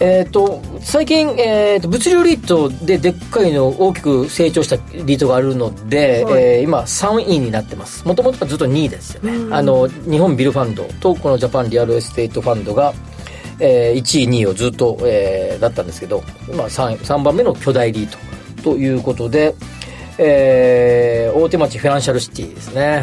[0.00, 6.42] えー、と最近、えー、と物流リートででっかいの大きく成長したリートがあるので、はい。
[6.42, 8.06] えー今3位になってます。
[8.06, 9.54] もともとはずっと2位ですよね。
[9.54, 12.92] あの日本ビルファンドとこのジャパンリアルエステートファンドが、
[13.60, 16.22] えー1位2位をずっと、えーだったんですけど、
[16.56, 18.18] まあ、3, 3番目の巨大リート。
[18.62, 19.54] ということで、
[20.18, 22.80] えー大手町フィナンシャルシティですね。
[22.82, 22.98] ね。
[22.98, 23.02] あ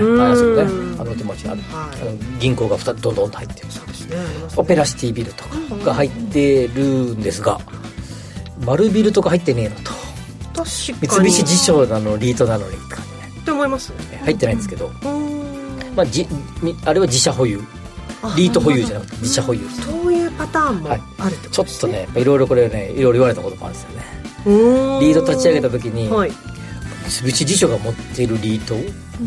[1.03, 2.01] の大手町ある、はい。
[2.01, 6.83] あの銀行が2つどんどんと入ってるそうですねありますオペラシティビルとかが入ってる
[7.15, 7.59] んですが
[8.65, 9.91] 丸ビルとか入ってねえのと。
[10.63, 12.75] 三菱地所なのリートなのに。
[12.75, 14.89] って感じねって思います入ってないんですけど、
[15.95, 16.27] まあ、じ
[16.61, 17.59] みあれは自社保有。
[18.37, 20.00] リート保有じゃなくて自社保有そう
[20.31, 21.01] いうパターンもはい。
[21.19, 22.07] あるってちょっことですね。
[22.07, 24.21] とねいろいろこれねいろいろ言われたこともあるんですよね。
[25.01, 26.31] リート立ち上げた時に、はい。
[27.11, 28.75] 三菱地所が持っているリート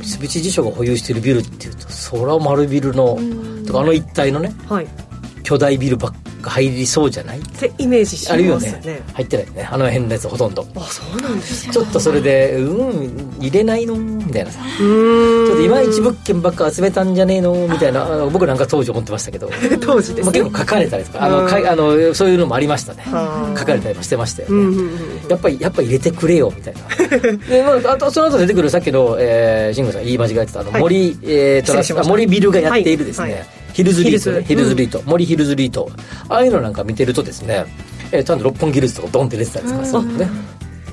[0.03, 3.19] 三菱地所が保有しているビルっていうとそれは丸ビルの
[3.67, 4.87] とかあの一帯のねはい
[5.45, 7.39] 巨大ビルばっか入りそうじゃない？
[7.39, 8.81] ってイメージしあるよますね。
[8.85, 9.63] ね入ってないよね。
[9.71, 10.67] あの辺のやつほとんど。
[10.75, 13.95] あそうなんですちょっとそれでうん入れないの？
[13.97, 14.61] みたいなさ。
[14.79, 17.55] ちょっといまいち物件ばっか集めたんじゃねえの？
[17.69, 18.05] みたいな。
[18.05, 19.51] あの僕なんか当時思ってましたけど。
[19.81, 20.23] 当時ですね。
[20.25, 21.25] まあ結構書かれたりとか。
[21.25, 21.45] あうん。
[21.45, 23.03] のかいあのそういうのもありましたね。
[23.07, 23.59] はあ。
[23.59, 26.81] 書かれたりもしてましたよね、うんうんうんやっぱりやっぱ入れてくれよみたいな。
[27.49, 30.81] で、まあ、あとその後出てくるさっきの、えー、慎吾さん言い間違えてたあの、はい。
[30.83, 33.33] 森、えー、トラ森ビルがやっているですね、はい。
[33.33, 35.91] はいヒルズリート、ね、ヒヒルズリート、森ヒルズリート。
[36.29, 37.67] ああいうのなんか見てるとですね、
[38.13, 40.37] えーちゃんと六本木ヒルズとかドンって出てたりとかするんですね、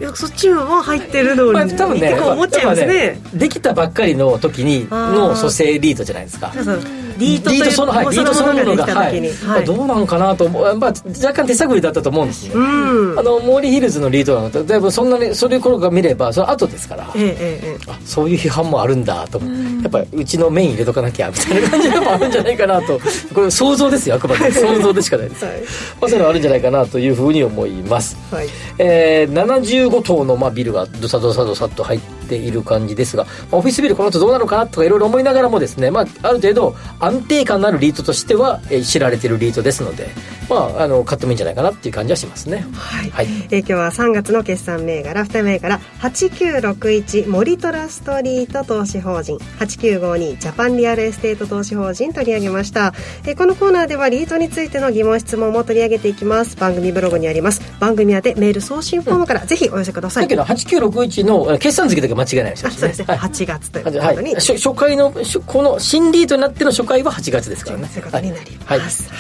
[0.02, 6.52] いやそっちは入ってるのに、まあ、多分ね思っちゃいます多分ねできたばっかりの時にの蘇生リートじゃないですか。
[6.54, 6.80] そうそう
[7.22, 9.22] リートというリートその、はい、リートそのものが、はい。
[9.46, 13.20] まあ、どうなんかなとまあ、若干手探りだったと思うんですね、うん。
[13.20, 19.38] あのモーリーヒルズのリードなのとだいぶそんなにそれ頃が見ればその後ですからええあそういう批判もあるんだと。
[19.38, 23.00] 思ってやっぱうちのメイン入れとかなきゃみたいな感じがやっぱあるんじゃないかなと。
[23.34, 24.52] これ想像ですよあくまで。
[24.52, 25.54] 想像でしかないです、はい。
[25.56, 28.48] まあ、そういうのあるんじゃないかなというふうに思います、えはい。
[28.78, 40.10] えー、75棟のまあビルがどさどさどさっと入っている感じですが、まあオフィスビルこの後どうなのかなとかいろいろ思いながらもですね、まあ、ある程度安定感のあるリートとしては、えー知られているリートですので、
[40.50, 42.66] まあ、あの買ってもいいんじゃないかなっていう感じはしますね。
[42.74, 43.28] はい、はい。
[43.52, 52.94] えー今日は3月の決算銘柄2銘柄8961森トラストリート投資法人8952ジャパンリアルエステート投資法人取り上げました、
[53.26, 56.56] えーこのコーナーではリートについての疑問質問も取り上げていきます。
[56.58, 57.62] 番組ブログにあります。
[57.80, 60.26] 番組宛てメール送信フォームからぜひお寄せください。
[60.26, 62.68] だけど8961のえー決算月だけ間違いないして、
[63.04, 67.88] はい、月ということに、はい、初回のこの新リードになっての初回は八月ですからね。
[67.88, 69.16] そういうことになります、は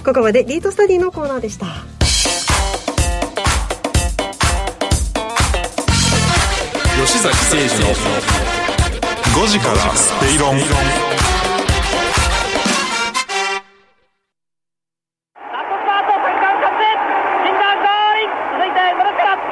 [0.00, 1.66] い、ここまでリードスタディのコーナーでした。
[7.04, 10.60] 吉崎誠二の五時からスペイロン。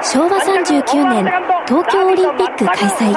[0.05, 1.52] 昭和39年。
[1.67, 3.15] 東京オリンピック開催。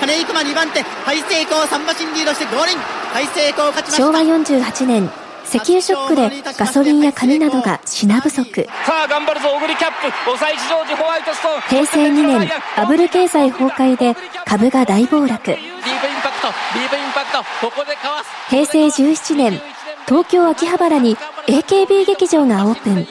[0.00, 5.10] 金井熊2番手ハイセイコー3馬身リードしてゴールインハイセイコー勝ちました昭和48年
[5.44, 19.60] 石油ショックでガソリンや紙などが品不足さあ頑張るぞ小栗キャップ抑えジョージホワイトストーン平成2年バブル経済崩壊で株が大暴落ディープインパクトディープインパクトここでかわす平成17年
[20.08, 23.06] 東京秋葉原に AKB 劇場がオープン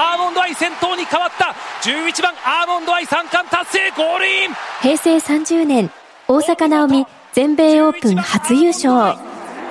[0.00, 1.54] アーモンドアイ先頭に変わった。
[1.82, 4.50] 11番アーモンドアイ三冠達成ゴールイン。
[4.80, 5.90] 平成30年
[6.26, 9.18] 大坂なおみ全米オープン初優勝。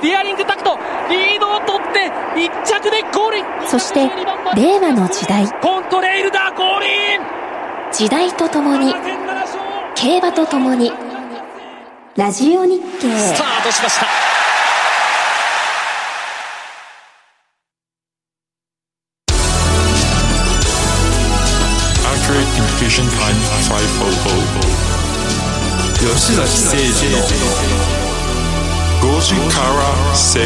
[0.03, 0.77] ディアリングタクト
[1.09, 3.45] リードを取って1着でゴールイン。
[3.67, 4.07] そして
[4.55, 5.47] 令和の時代。
[5.61, 7.21] コントレイルだゴールイン。
[7.91, 8.93] 時代とともに
[9.95, 10.93] 競馬とともに
[12.15, 13.17] ラジオ日経。
[13.17, 14.38] スタートしました
[22.89, 23.37] Station Time
[23.69, 24.01] 500
[25.93, 26.73] 吉崎誠
[27.05, 27.21] 二の
[28.99, 30.41] 5時から正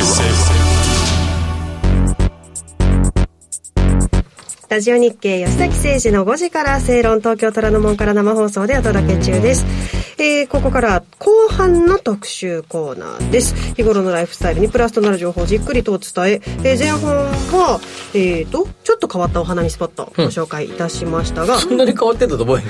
[4.67, 10.02] ラジオ日経吉崎誠二の5時から正論東京虎ノ門から生放送でお届け中です。
[10.17, 13.55] えー、ここから後半の特集コーナーです。
[13.75, 17.79] 日頃のライフスタイルにプラスとなる情報をじっくりとお伝え、えー、前半は、
[18.13, 21.59] えーと、ちょっと変わったお花見スポットご紹介いたしましたが。
[21.59, 22.63] そんなに変わってたと思うよ。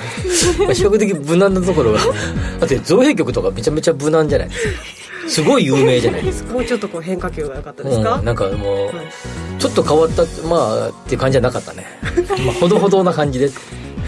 [0.74, 2.00] 比較的無難なところが。
[2.60, 5.04] だって造幣局とかめちゃめちゃ無難じゃないですか。
[5.28, 6.54] すごい有名じゃないですか。
[6.54, 8.92] もうちょっとこう変化球が良かったですか、うん、なんかもう、
[9.60, 11.86] ちょっと変わった、まあ、っていう感じじゃなかったね。
[12.46, 13.50] まあ、ほどほどな感じで。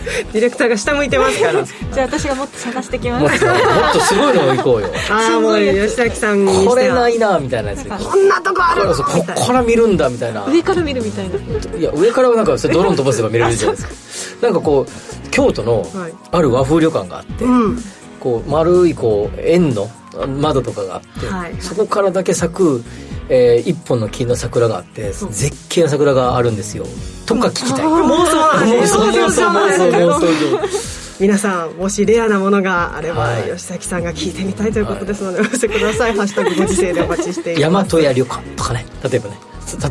[0.34, 1.64] ディレクターが下向いてますから。
[1.64, 3.22] じゃあ私がもっと探してきます。
[3.24, 4.89] もっともっとすごいの行こうよ。
[5.10, 7.86] ああ、もう吉崎さんこれないな、みたいなやつ。
[7.86, 10.45] こんなとこあるここから見るんだ、みたいな。
[10.47, 11.80] 上から見るみたいな。
[11.80, 14.47] いや、上からはなんか、ドローン飛ばせば見れるじゃないですか。
[14.47, 15.86] なんかこう、京都の、
[16.32, 17.84] ある和風旅館があって、うん、
[18.20, 19.89] こう、丸い、こう、円の
[20.28, 22.84] 窓とかがあって、はい、そこからだけ咲く、
[23.30, 26.86] えー、一本の木の桜があって絶景の桜があるんですよ。
[27.26, 27.86] とか聞きたい。
[27.86, 37.95] 妄想妄想妄想妄想皆さんもしレアなものがあれば、はい、吉崎さんが聞いてみたいということですので、はい、お寄せください「ハッシュタグご時世」でお待ちしています。
[37.95, 38.86] 大和屋旅館とかね。
[39.09, 39.38] 例えばね。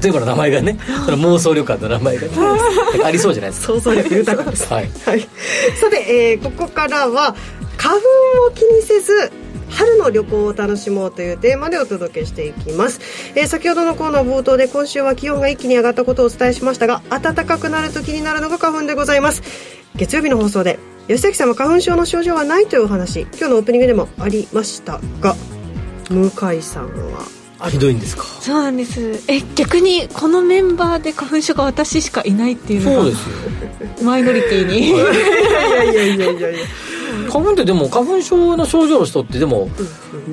[0.02, 0.78] 例えばの名前がね。
[1.06, 2.28] その妄想旅館の名前が、ね、
[3.04, 3.72] ありそうじゃないですか。
[3.72, 5.20] 想像力豊かです、はい、はい、
[5.80, 7.34] さて、えー、ここからは
[7.76, 8.00] 花粉
[8.46, 9.32] を気にせず
[9.74, 13.00] 春の旅行を楽しもうというテーマでお届けしていきます、
[13.34, 19.42] えー、先ほどのコーナー冒頭で今週は気温が一気に上がったことをお伝えしましたが暖かくなると気になるのが花粉でございます。
[19.96, 25.36] 月曜日の放送で吉崎さんは花粉症の症状はないというお話今日のオープニングでもありましたが
[26.10, 27.68] 向井さんは？
[27.70, 28.24] ひどいんですか？
[28.24, 29.22] そうなんです。
[29.30, 33.36] え逆にこのメンバーで花粉症が私しかいないっていうのがそうですよ。
[34.04, 36.58] マイノリティに、いやいやいやいやいやいや
[37.30, 39.68] 花粉ってでも花粉症の症状の人ってでも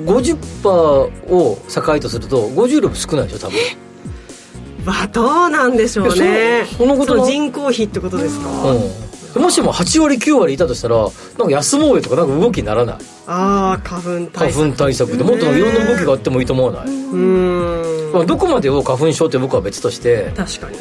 [0.06, 0.68] 50%
[1.32, 3.58] を境とすると50量少ないでしょ多分。
[4.84, 6.66] まあどうなんでしょうね。
[6.76, 7.24] そのことの？
[7.26, 8.48] 人口比ってことですか、
[9.36, 12.96] うん、もしも8割9割いたとしたらなんか休もうよとかなんか動きにならない。
[13.26, 14.60] ああ花粉対策。
[14.60, 16.86] 花粉対策でもっといろんな動きがあってもいいと思わない？
[16.88, 20.76] うん、まあ、どこまでを花粉症って僕は別として確かに。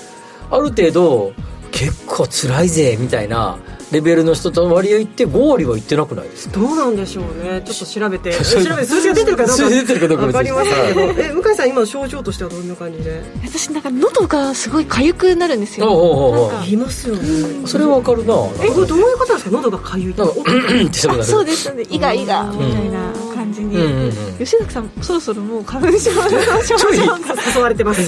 [0.50, 1.34] ある程度
[1.72, 3.58] 結構辛いぜみたいな
[3.92, 6.60] レベルの人と割合いって5割はいってなくないですか？
[6.60, 7.62] どうなんでしょうね。
[7.66, 8.32] ちょっと調べて。
[8.44, 9.70] 調べて数字が出てるかどうか。
[9.70, 11.02] 出てるかどうか分かりませんけど。
[11.22, 13.22] え向井さん今症状としてはどんな感じで？
[13.44, 15.92] 私なんか喉がすごい痒くなるんですよ。
[15.92, 17.22] おうおうおう言いますよね
[17.66, 18.34] それは分かるな。
[18.64, 19.56] えこれどういうことなんですか？
[19.58, 20.22] 喉が痒いって。
[20.22, 21.74] あそうです。
[21.74, 22.44] ねイガイガ。
[22.44, 24.12] みたいな感じに、うんうんうん。
[24.40, 26.22] 吉崎さんそろそろもう花粉症の
[26.64, 27.20] 症状が
[27.56, 28.02] 誘われてます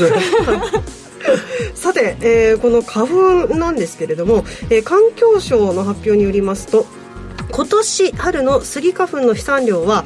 [1.76, 6.86] さて、えー、この花粉なんですけれども、えー、環境省の発表によりますと
[7.52, 10.06] 今年春のスギ花粉の飛散量は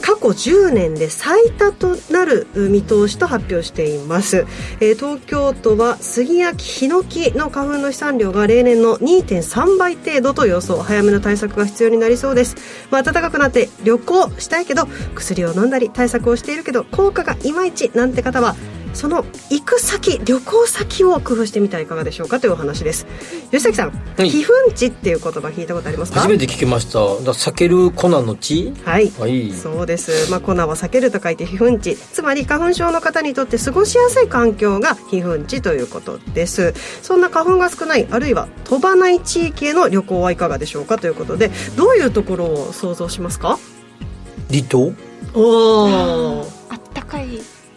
[0.00, 4.46] 過去10年で最多となる見通しと発表しています、
[4.80, 10.78] えー、東京都は杉やヒノキの花粉の飛散量が例年の2.3倍程度と予想。
[10.82, 12.56] 早めの対策が必要になりそうです、
[12.90, 18.54] まあ、暖かくなって旅行したいけど薬を飲んだり対策をしているけど効果がいまいちなんて方は
[18.94, 23.06] その行く先旅行先を工夫してみてはいかがでしょうかというお話です。
[23.50, 24.30] 吉崎さん、はい。
[24.30, 26.20] 避粉地っていう言葉聞いたことありますか？
[26.20, 26.98] 初めて聞きました。
[26.98, 28.72] だ避ける粉の地？
[28.84, 29.52] はい、はい。
[29.52, 31.96] そうです、まあ、粉を避けると書いて避粉地。
[31.96, 36.74] つまり花粉症の方にとって過ごしやすい環境が避粉地ということです。
[37.02, 43.58] そんな花粉が少ないあるいは飛ばない地域への旅行はいかがでしょうかということでどういうところを想像しますか？
[44.50, 44.92] 離島？
[45.34, 46.57] おおー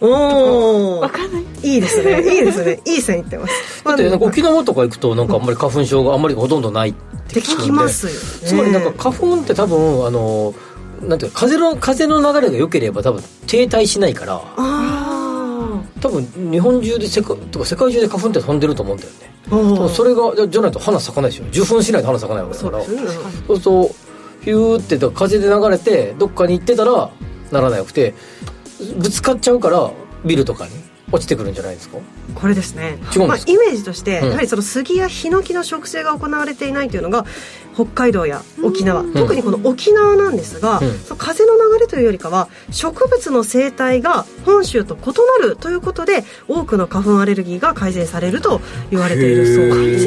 [0.08, 1.44] わかんない。
[1.62, 2.20] いいですね。
[2.20, 3.84] いいですねいい線いってます。
[3.84, 6.94] だってなんか沖縄とか行くとなんかあんまり花粉症があんまりほとんどないっ
[7.28, 8.18] て聞きますよね。
[8.48, 10.54] つまりなんか花粉って多分あの
[11.02, 14.42] なんていうか風の風の流れが良ければ多分停滞しないから
[16.00, 19.88] 多分日本中で世界とか世界中で花粉って飛んでると思うんだよね。
[19.88, 21.44] それがじゃじゃないと花咲かないでしょ。
[21.48, 22.84] 受粉しないと花咲かないわけだから。
[22.84, 23.94] そうすると
[24.42, 27.10] ヒューって風で流れてどっかに行ってたら
[27.52, 28.14] ならなくて
[28.96, 29.90] ぶつかっちゃうから
[30.24, 30.72] ビルとかに
[31.10, 31.98] 落ちてくるんじゃないですか？
[32.34, 32.98] これですね。
[33.14, 33.52] 違うんまあ、ですか？
[33.52, 34.28] イメージとして、うん。
[34.30, 37.26] やはりその杉やヒノキの植生が行われていないというのが
[37.74, 40.98] 北海道や沖縄、特にこの沖縄なんですが、うん。
[41.00, 50.04] その風の流れというよりかは植物の生態が本州と異なるということで多くの花粉アレルギーが改善されると言われているそうなんです。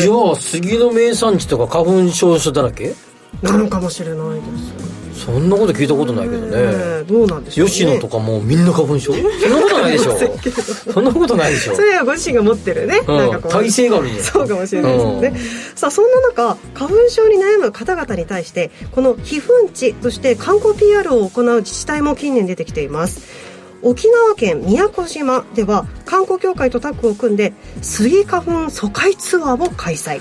[0.00, 2.94] じゃあ杉の名産地とか花粉症者だらけ？
[3.42, 7.04] なのかもしれないですそんなこと聞いたことないけどね。
[7.04, 7.72] どうなんでしょうね。
[7.72, 9.14] 吉野とかもうみんな花粉症？
[9.14, 10.16] そんなことないでしょ。
[10.92, 11.74] そんなことないでしょ。
[11.74, 13.16] それはご自身が持ってるね、うん。
[13.16, 13.52] なんかこう。
[13.52, 15.40] 耐性があるんそうかもしれないですよね、
[15.74, 23.22] さあそんな中花粉症に悩む方々に対してこの避粉地として観光 PR を行う自治体も近年出てきています。
[23.82, 27.52] 沖縄県宮古島では観光協会とタッグを組んで
[27.82, 30.20] スギ花粉疎開ツアーを開催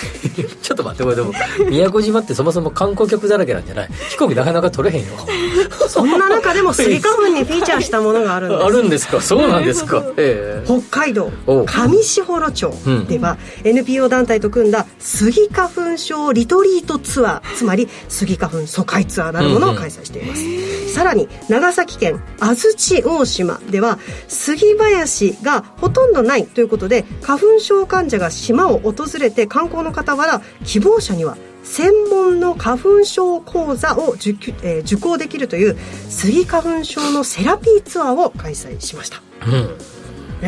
[0.62, 1.32] ちょっと待ってこれでも
[1.68, 3.88] 宮古島ってそもそも観光客だらけなんじゃない？
[4.10, 5.12] 飛行機なかなか取れへんよ。
[5.88, 8.64] そんな中でもスギ花粉にフィーチャーしたものがあるんです。
[8.64, 9.20] あるんですか？
[9.20, 10.04] そうなんですか？
[10.16, 10.66] ええ。
[10.66, 12.72] 北海道お上士幌町
[13.08, 23.98] では NPO 団体と組んだスギ花粉症リトリートツアーつまりスギ花粉疎開ツアーなるものを開催しています、さらに長崎県安土大島では
[24.28, 34.28] 杉林がほとんどないということで花粉症患者が島を訪れて観光の傍ら希望者には専門の花粉症講座を受,、
[34.62, 35.76] えー受講できるという
[36.08, 39.22] スギ花粉症のセラピーツアーを開催しました。
[39.46, 39.78] うん。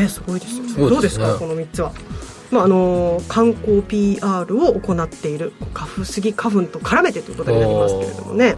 [0.00, 0.90] ねすごいですよね。
[0.90, 1.92] どうですすかこの3つは？
[2.50, 8.56] まああのー観光 PR を行っている花粉スギ花粉と絡めてということになりますけれどもね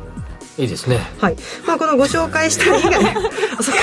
[0.57, 1.01] いいですね。
[1.19, 1.37] はい。
[1.67, 2.95] まあ、このご紹介した以外
[3.59, 3.81] あそっか。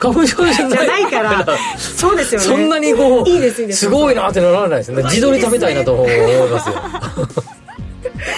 [0.00, 1.46] 花粉症じゃないから。
[1.78, 2.46] そうですよね。
[2.46, 3.80] そんなにこういいですいいです。
[3.80, 5.02] すごいなってならないですね。
[5.04, 6.74] 自撮り食べたいなと思いますよ。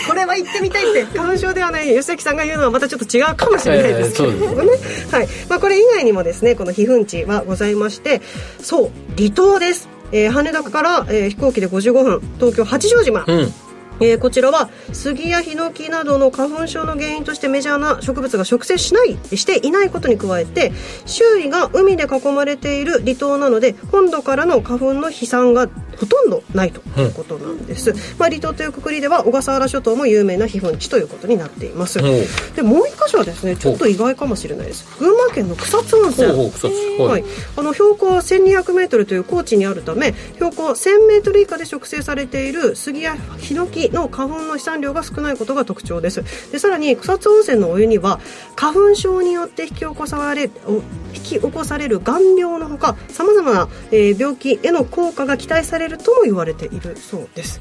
[0.08, 4.70] これは行ってみたいって花粉症ではない吉崎さんが言うのはまたちょっと違うかもしれないですけれどもね、
[5.10, 5.28] はい。
[5.48, 8.22] まあ、これ以外にもですねこの避粉地はございまして。
[8.62, 13.54] そう離島です、えー羽田から、えー飛行機で55分東京八丈島、うん
[14.00, 20.72] えーこちらは杉やヒノキなどの花粉症の原因としてメジャーな植物が植生しないしていないことに加えて
[21.06, 25.68] 周囲が海で囲まれている離島なので本土からの花粉の飛散が
[25.98, 32.00] ほとんどないということなんです、まあ、離島というくくりでは小笠原諸島も有名な避粉地ということになっています。
[32.00, 32.56] ほう。
[32.56, 34.98] でもう一箇所はですねちょっと意外かもしれないです。
[34.98, 36.28] 群馬県の草津温泉。
[36.28, 37.24] はいはい、
[37.56, 46.22] あの標高 1200m という高地にあるため標高 1000m 以下で植生されている杉やヒノキの花粉の飛散量が少ないことが特徴です。
[46.52, 48.20] でさらに草津温泉のお湯には
[48.56, 50.82] 花粉症によって引き起こされお引
[51.12, 57.60] き起こされる眼病のほかさまざまな、えー病気への効果が期待されるとも言われているそうです。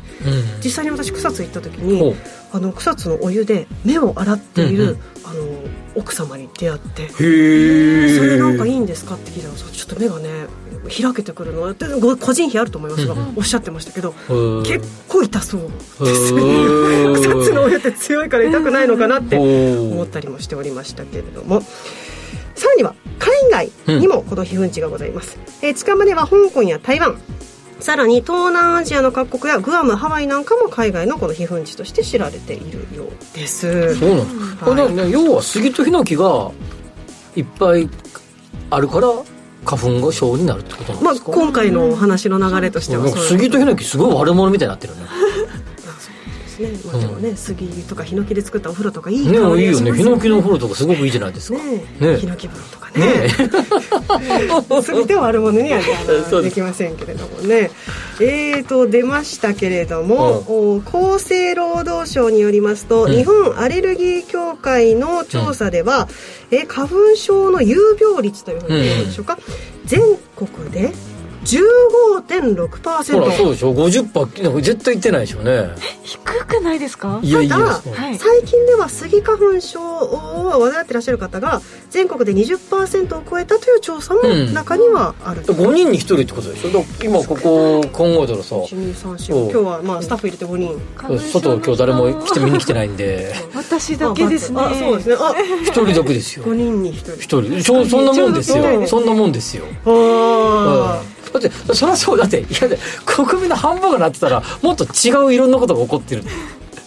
[0.64, 2.16] 実際に私草津行った時に
[2.52, 5.00] あの草津のお湯で目を洗っている、うんうん。
[5.26, 5.44] あの
[5.96, 10.48] 奥様に出会ってそれなんかいいんですかって聞いたらちょっと目がね
[10.90, 15.62] 開けてくるのってご個人費あると思いますが、おっしゃってましたけどうん結構痛そう。
[15.62, 21.62] ですへー草津のお湯って強いから痛くないのかなって思ったりもしておりましたけれども。
[22.56, 27.18] さらには海外にもこの避粉地がございます、えー近場では香港や台湾
[27.80, 33.96] さらに東南アジアの各国やグアムハワイなんかも海外のこの避粉地として知られているようです。
[33.96, 34.56] そうなんです。
[34.58, 36.52] か、これね要は杉とヒノキが
[37.36, 37.90] いっぱい
[38.70, 39.08] あるから
[39.64, 45.04] 花粉が症になるってことなんまあですか、今回のお話の流れとしてはなん杉とヒノキすごい悪者みたいになってるね
[46.58, 49.92] ですね、まあ、でもね、杉とかヒノキで作ったお風呂とかいいね香りいいよね。
[49.94, 51.58] ヒノキのお風呂とかすごくいいじゃないですか。
[51.60, 53.30] ねねヒノキ風呂とかね。
[54.82, 55.80] 全て は悪者には
[56.42, 57.72] できませんけれどもね。
[58.20, 66.08] えーと出ましたけれども、お厚生労働省によりますと、日本アレルギー協会の調査では、
[66.52, 69.40] え花粉症の有病率というふうに言うのでしょうか、
[69.86, 70.02] 全
[70.36, 70.94] 国で
[71.44, 75.70] 15.6%ほらそうでしょ？50%なんか絶対言ってないでしょうね。
[76.04, 77.20] 低くないですか？
[77.22, 77.58] いやいや
[78.18, 84.54] 最近ではスギ花粉症を患ってらっしゃる方が全国で20%を超えたという調査もうん。
[84.54, 86.70] 中にはある、5人に1人ってことでしょ？
[86.72, 88.56] だ今ここ考えたらさ。
[88.56, 90.80] 1234今日はまあスタッフ入れて5人。
[91.32, 93.34] 外今日誰も来て見に来てないんで。
[93.56, 94.62] 私だけですね。
[94.62, 94.98] あそう。
[94.98, 95.16] ですね。
[95.20, 95.34] あ
[95.64, 96.46] 1人だけですよ。
[96.46, 97.42] 5人に1人。
[97.42, 97.64] 1人。
[97.64, 98.88] そそんなもんですよ。
[98.88, 99.66] そんなもんですよ。
[99.86, 101.02] あ
[101.34, 106.24] だってそりゃそうだっていやで国民の半分がなってたらもっと違ういろんなことが起こってる。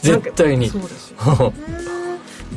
[0.02, 0.68] 絶対に。
[0.68, 1.52] そうですよ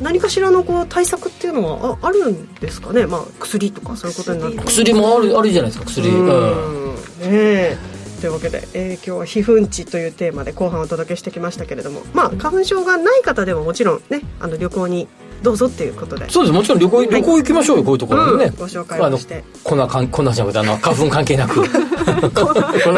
[0.00, 4.58] 何かしらのこう対策っていうのはああるんですかね、まあ、薬とかそういうことになって。
[4.58, 4.94] 薬。
[4.94, 6.08] もあるあるじゃないですか薬。
[6.08, 6.26] うん。
[6.26, 6.94] うん。
[6.94, 6.96] ね
[7.30, 7.78] え。
[8.20, 12.02] というわけで、えー今日は「非粉地」というテーマで後半お届けしてきましたけれども。
[12.14, 15.08] まあ花粉症がない方でももちろんねあの旅行に
[15.42, 16.28] どうぞっていうことで。
[16.30, 16.52] そうです。
[16.52, 19.44] もちろん旅行旅行行きましょうよこういうところにね、うんご紹介をして。
[19.64, 21.60] 粉かん粉じゃなくてあの花粉関係なく。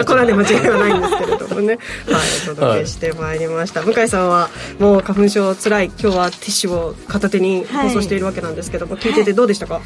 [0.07, 1.79] これ で間違いはないんですけれどもね。
[2.11, 9.81] はいお届けしてまいりました、向井さんはもう花粉症つらい今日はティッシュを片手に放送しているわけなんですけども、聞いててどうでしたか、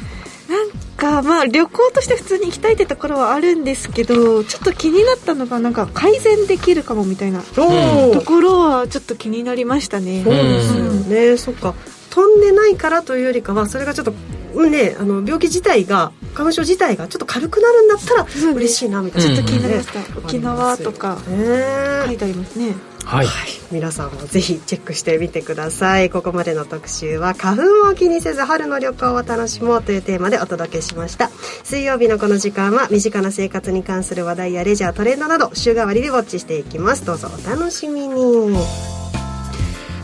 [0.49, 10.23] なんかまあ旅行として普通に行きたいってところはあるんですけどちょっと気になったのがなんか改善できるかもみたいなとおころはちょっと気になりましたね。
[10.23, 11.73] そうですよね、そっか
[12.09, 14.13] 飛んでないからというよりかはそれがちょっと
[14.55, 22.05] うんねあの病気自体が花粉症自体がちょっと軽くなるんだったら嬉しいなみたいな、ちょっと気になりました、ね沖縄とかね。
[22.05, 22.75] 書いてありますね。
[23.03, 23.27] はい。
[23.71, 26.09] 皆さんもぜひチェックしてみてください。
[26.09, 31.29] ここまでの特集は花粉を気にせず春の旅行を楽しもうというテーマでお届けしました。
[31.63, 37.05] 水曜日のこの時間は身近な生活に関する話題やレジャートレンドなど週替わりでウォッチしていきます。
[37.05, 38.96] どうぞお楽しみに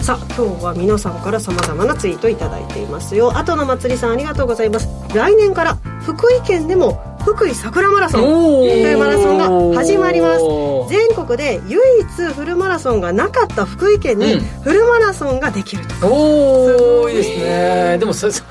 [0.03, 3.37] さあ今日は皆さんからさまざまなツイートいただいていますよ。
[3.37, 4.89] 後の祭りさんありがとうございます。
[5.15, 8.21] 来年から福井県でも福井桜マラソン。
[8.21, 10.41] というマラソンが始まります。
[10.89, 14.39] 全国で唯一フルマラソンがなかった福井県にうん。
[14.41, 17.13] フルマラソンができると、おおい。
[17.13, 17.97] いですね。
[17.97, 18.43] でもそそ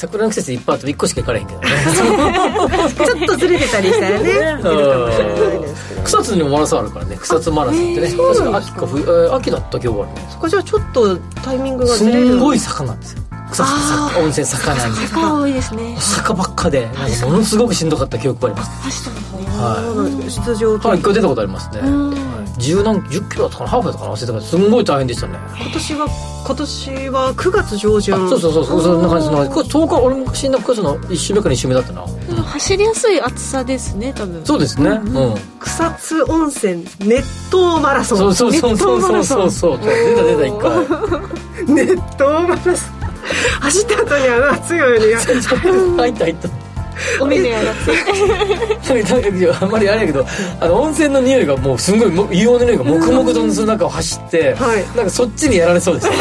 [0.00, 1.68] 桜の季節いっぱいあって1個しか行かれへんけどね。
[2.96, 4.54] ちょっとずれてたりしたらね
[6.04, 8.06] 草津にもマラソンあるからね草津マラソンってね。
[8.06, 10.28] あそう確か秋か冬えー秋だった記憶があるね。
[10.30, 12.34] そこじゃあちょっとタイミングがすずれる。
[12.36, 15.96] んごい坂なんですよ草津温泉坂なんです坂多いですね。
[15.98, 19.10] 坂ばっかでなんかものすごくしんどかった記憶があります。
[19.60, 21.80] は出場とい、はい、一回出たことありますね。
[22.58, 25.38] 十何十キロだったかなハーフだったかな忘れたけどすんごい大変でしたね。
[25.60, 26.08] 今年は
[26.46, 28.14] 今年は9月上旬。
[28.14, 32.06] あそうそうそうそうそんな感じそんな感じ10日俺昔の9月の1週目から2週目だったな。
[32.44, 34.44] 走りやすい暑さですね多分。
[34.44, 34.90] そうですね。
[34.90, 35.34] うん。
[35.58, 38.18] 草津温泉熱湯マラソン。
[38.18, 39.50] そうそうそうそうそうそう。
[39.50, 40.86] そう出た出た一回。
[41.66, 42.99] 熱湯マラソン
[43.60, 45.14] 走った後にあの熱いお湯に
[45.96, 46.48] 入った入った
[47.20, 50.26] お目目上がってなんかあんまりあれやけど
[50.60, 56.16] あの温泉の匂いがもうすんごいも硫黄の匂いが黙々とその中を走って、はいなんかそっちにやられそうでしたね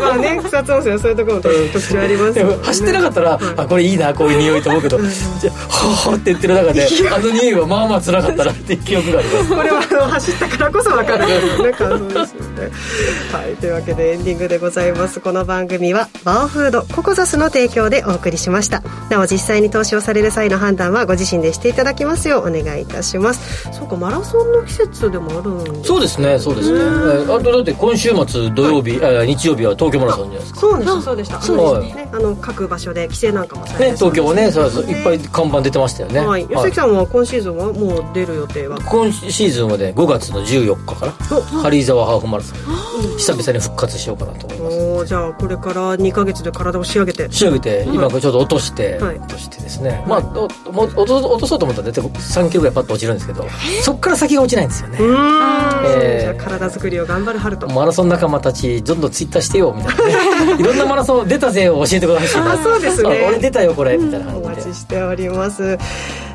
[0.00, 2.34] まあね草津温泉はそういうところも特徴あります。
[2.34, 11.24] でよ走ってなかったら、あこれいいなこういう匂いと思うけど、じゃあほーって言ってる中であの匂いはまあまあ辛かったなっていう記憶がありますこれはあの走ったからこそ分かる。
[11.24, 12.70] ようなね感想ですよね。
[13.32, 13.56] はい。
[13.56, 15.20] というわけでエンディングでございます。
[15.20, 18.82] この番組はバオフードココザスの提供でお送りしました。
[19.10, 23.68] なお実際に投資をされる際の判断はご自身でしていただきますようお願いいたします。
[23.72, 26.78] そうかマラソンの季節でもあるんですそうですねそうですね。
[26.78, 26.82] え
[27.32, 30.60] あとだって今週末土曜日、え日曜日は東京マラソンじゃないですか。
[30.60, 31.40] そうでしたそうでした。
[31.42, 32.08] そうですね。
[32.12, 33.90] あの各場所で規制なんかもされね。
[33.92, 36.46] て東京はねそうそういっぱい看板出てましたよね、はい。
[36.46, 38.78] 吉崎さんは今シーズンはもう出る予定は？
[38.78, 41.12] 今シーズンはね5月の14日から
[41.62, 42.58] 軽井沢ハーフマラソン。
[43.16, 44.76] 久々に復活しようかなと思います。
[44.76, 47.30] おーじゃあこれから2か月で体を仕上げて。
[47.30, 49.16] 仕上げて今これちょっと落として、はい。
[49.16, 50.94] 落としてですねまあ落と落
[51.40, 53.46] とそうと思ったら大体3キロぐらいパッと落ちるんですけど
[53.82, 54.98] そっから先が落ちないんですよね。
[54.98, 57.68] うーん、えーじゃあ体作りを頑張る春と。
[57.68, 60.56] マラソン仲間たちどんどんツイッターしてよみたいなね。
[60.62, 62.42] いろんなマラソン出たぜを教えてください。
[62.42, 63.26] あそうですね。
[63.28, 65.78] 俺出たよこれみたいなお感じ待ちしております。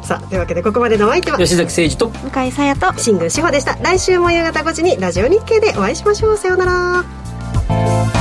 [0.01, 1.38] さあというわけでここまでのお相手は。
[1.38, 2.30] で吉崎誠二と。
[2.34, 2.93] 向井さやと。
[2.97, 3.78] 新宮志保でした。
[3.82, 6.38] 来週も夕方5時にラジオ日経でお会いしましょう。
[6.38, 8.18] さようなら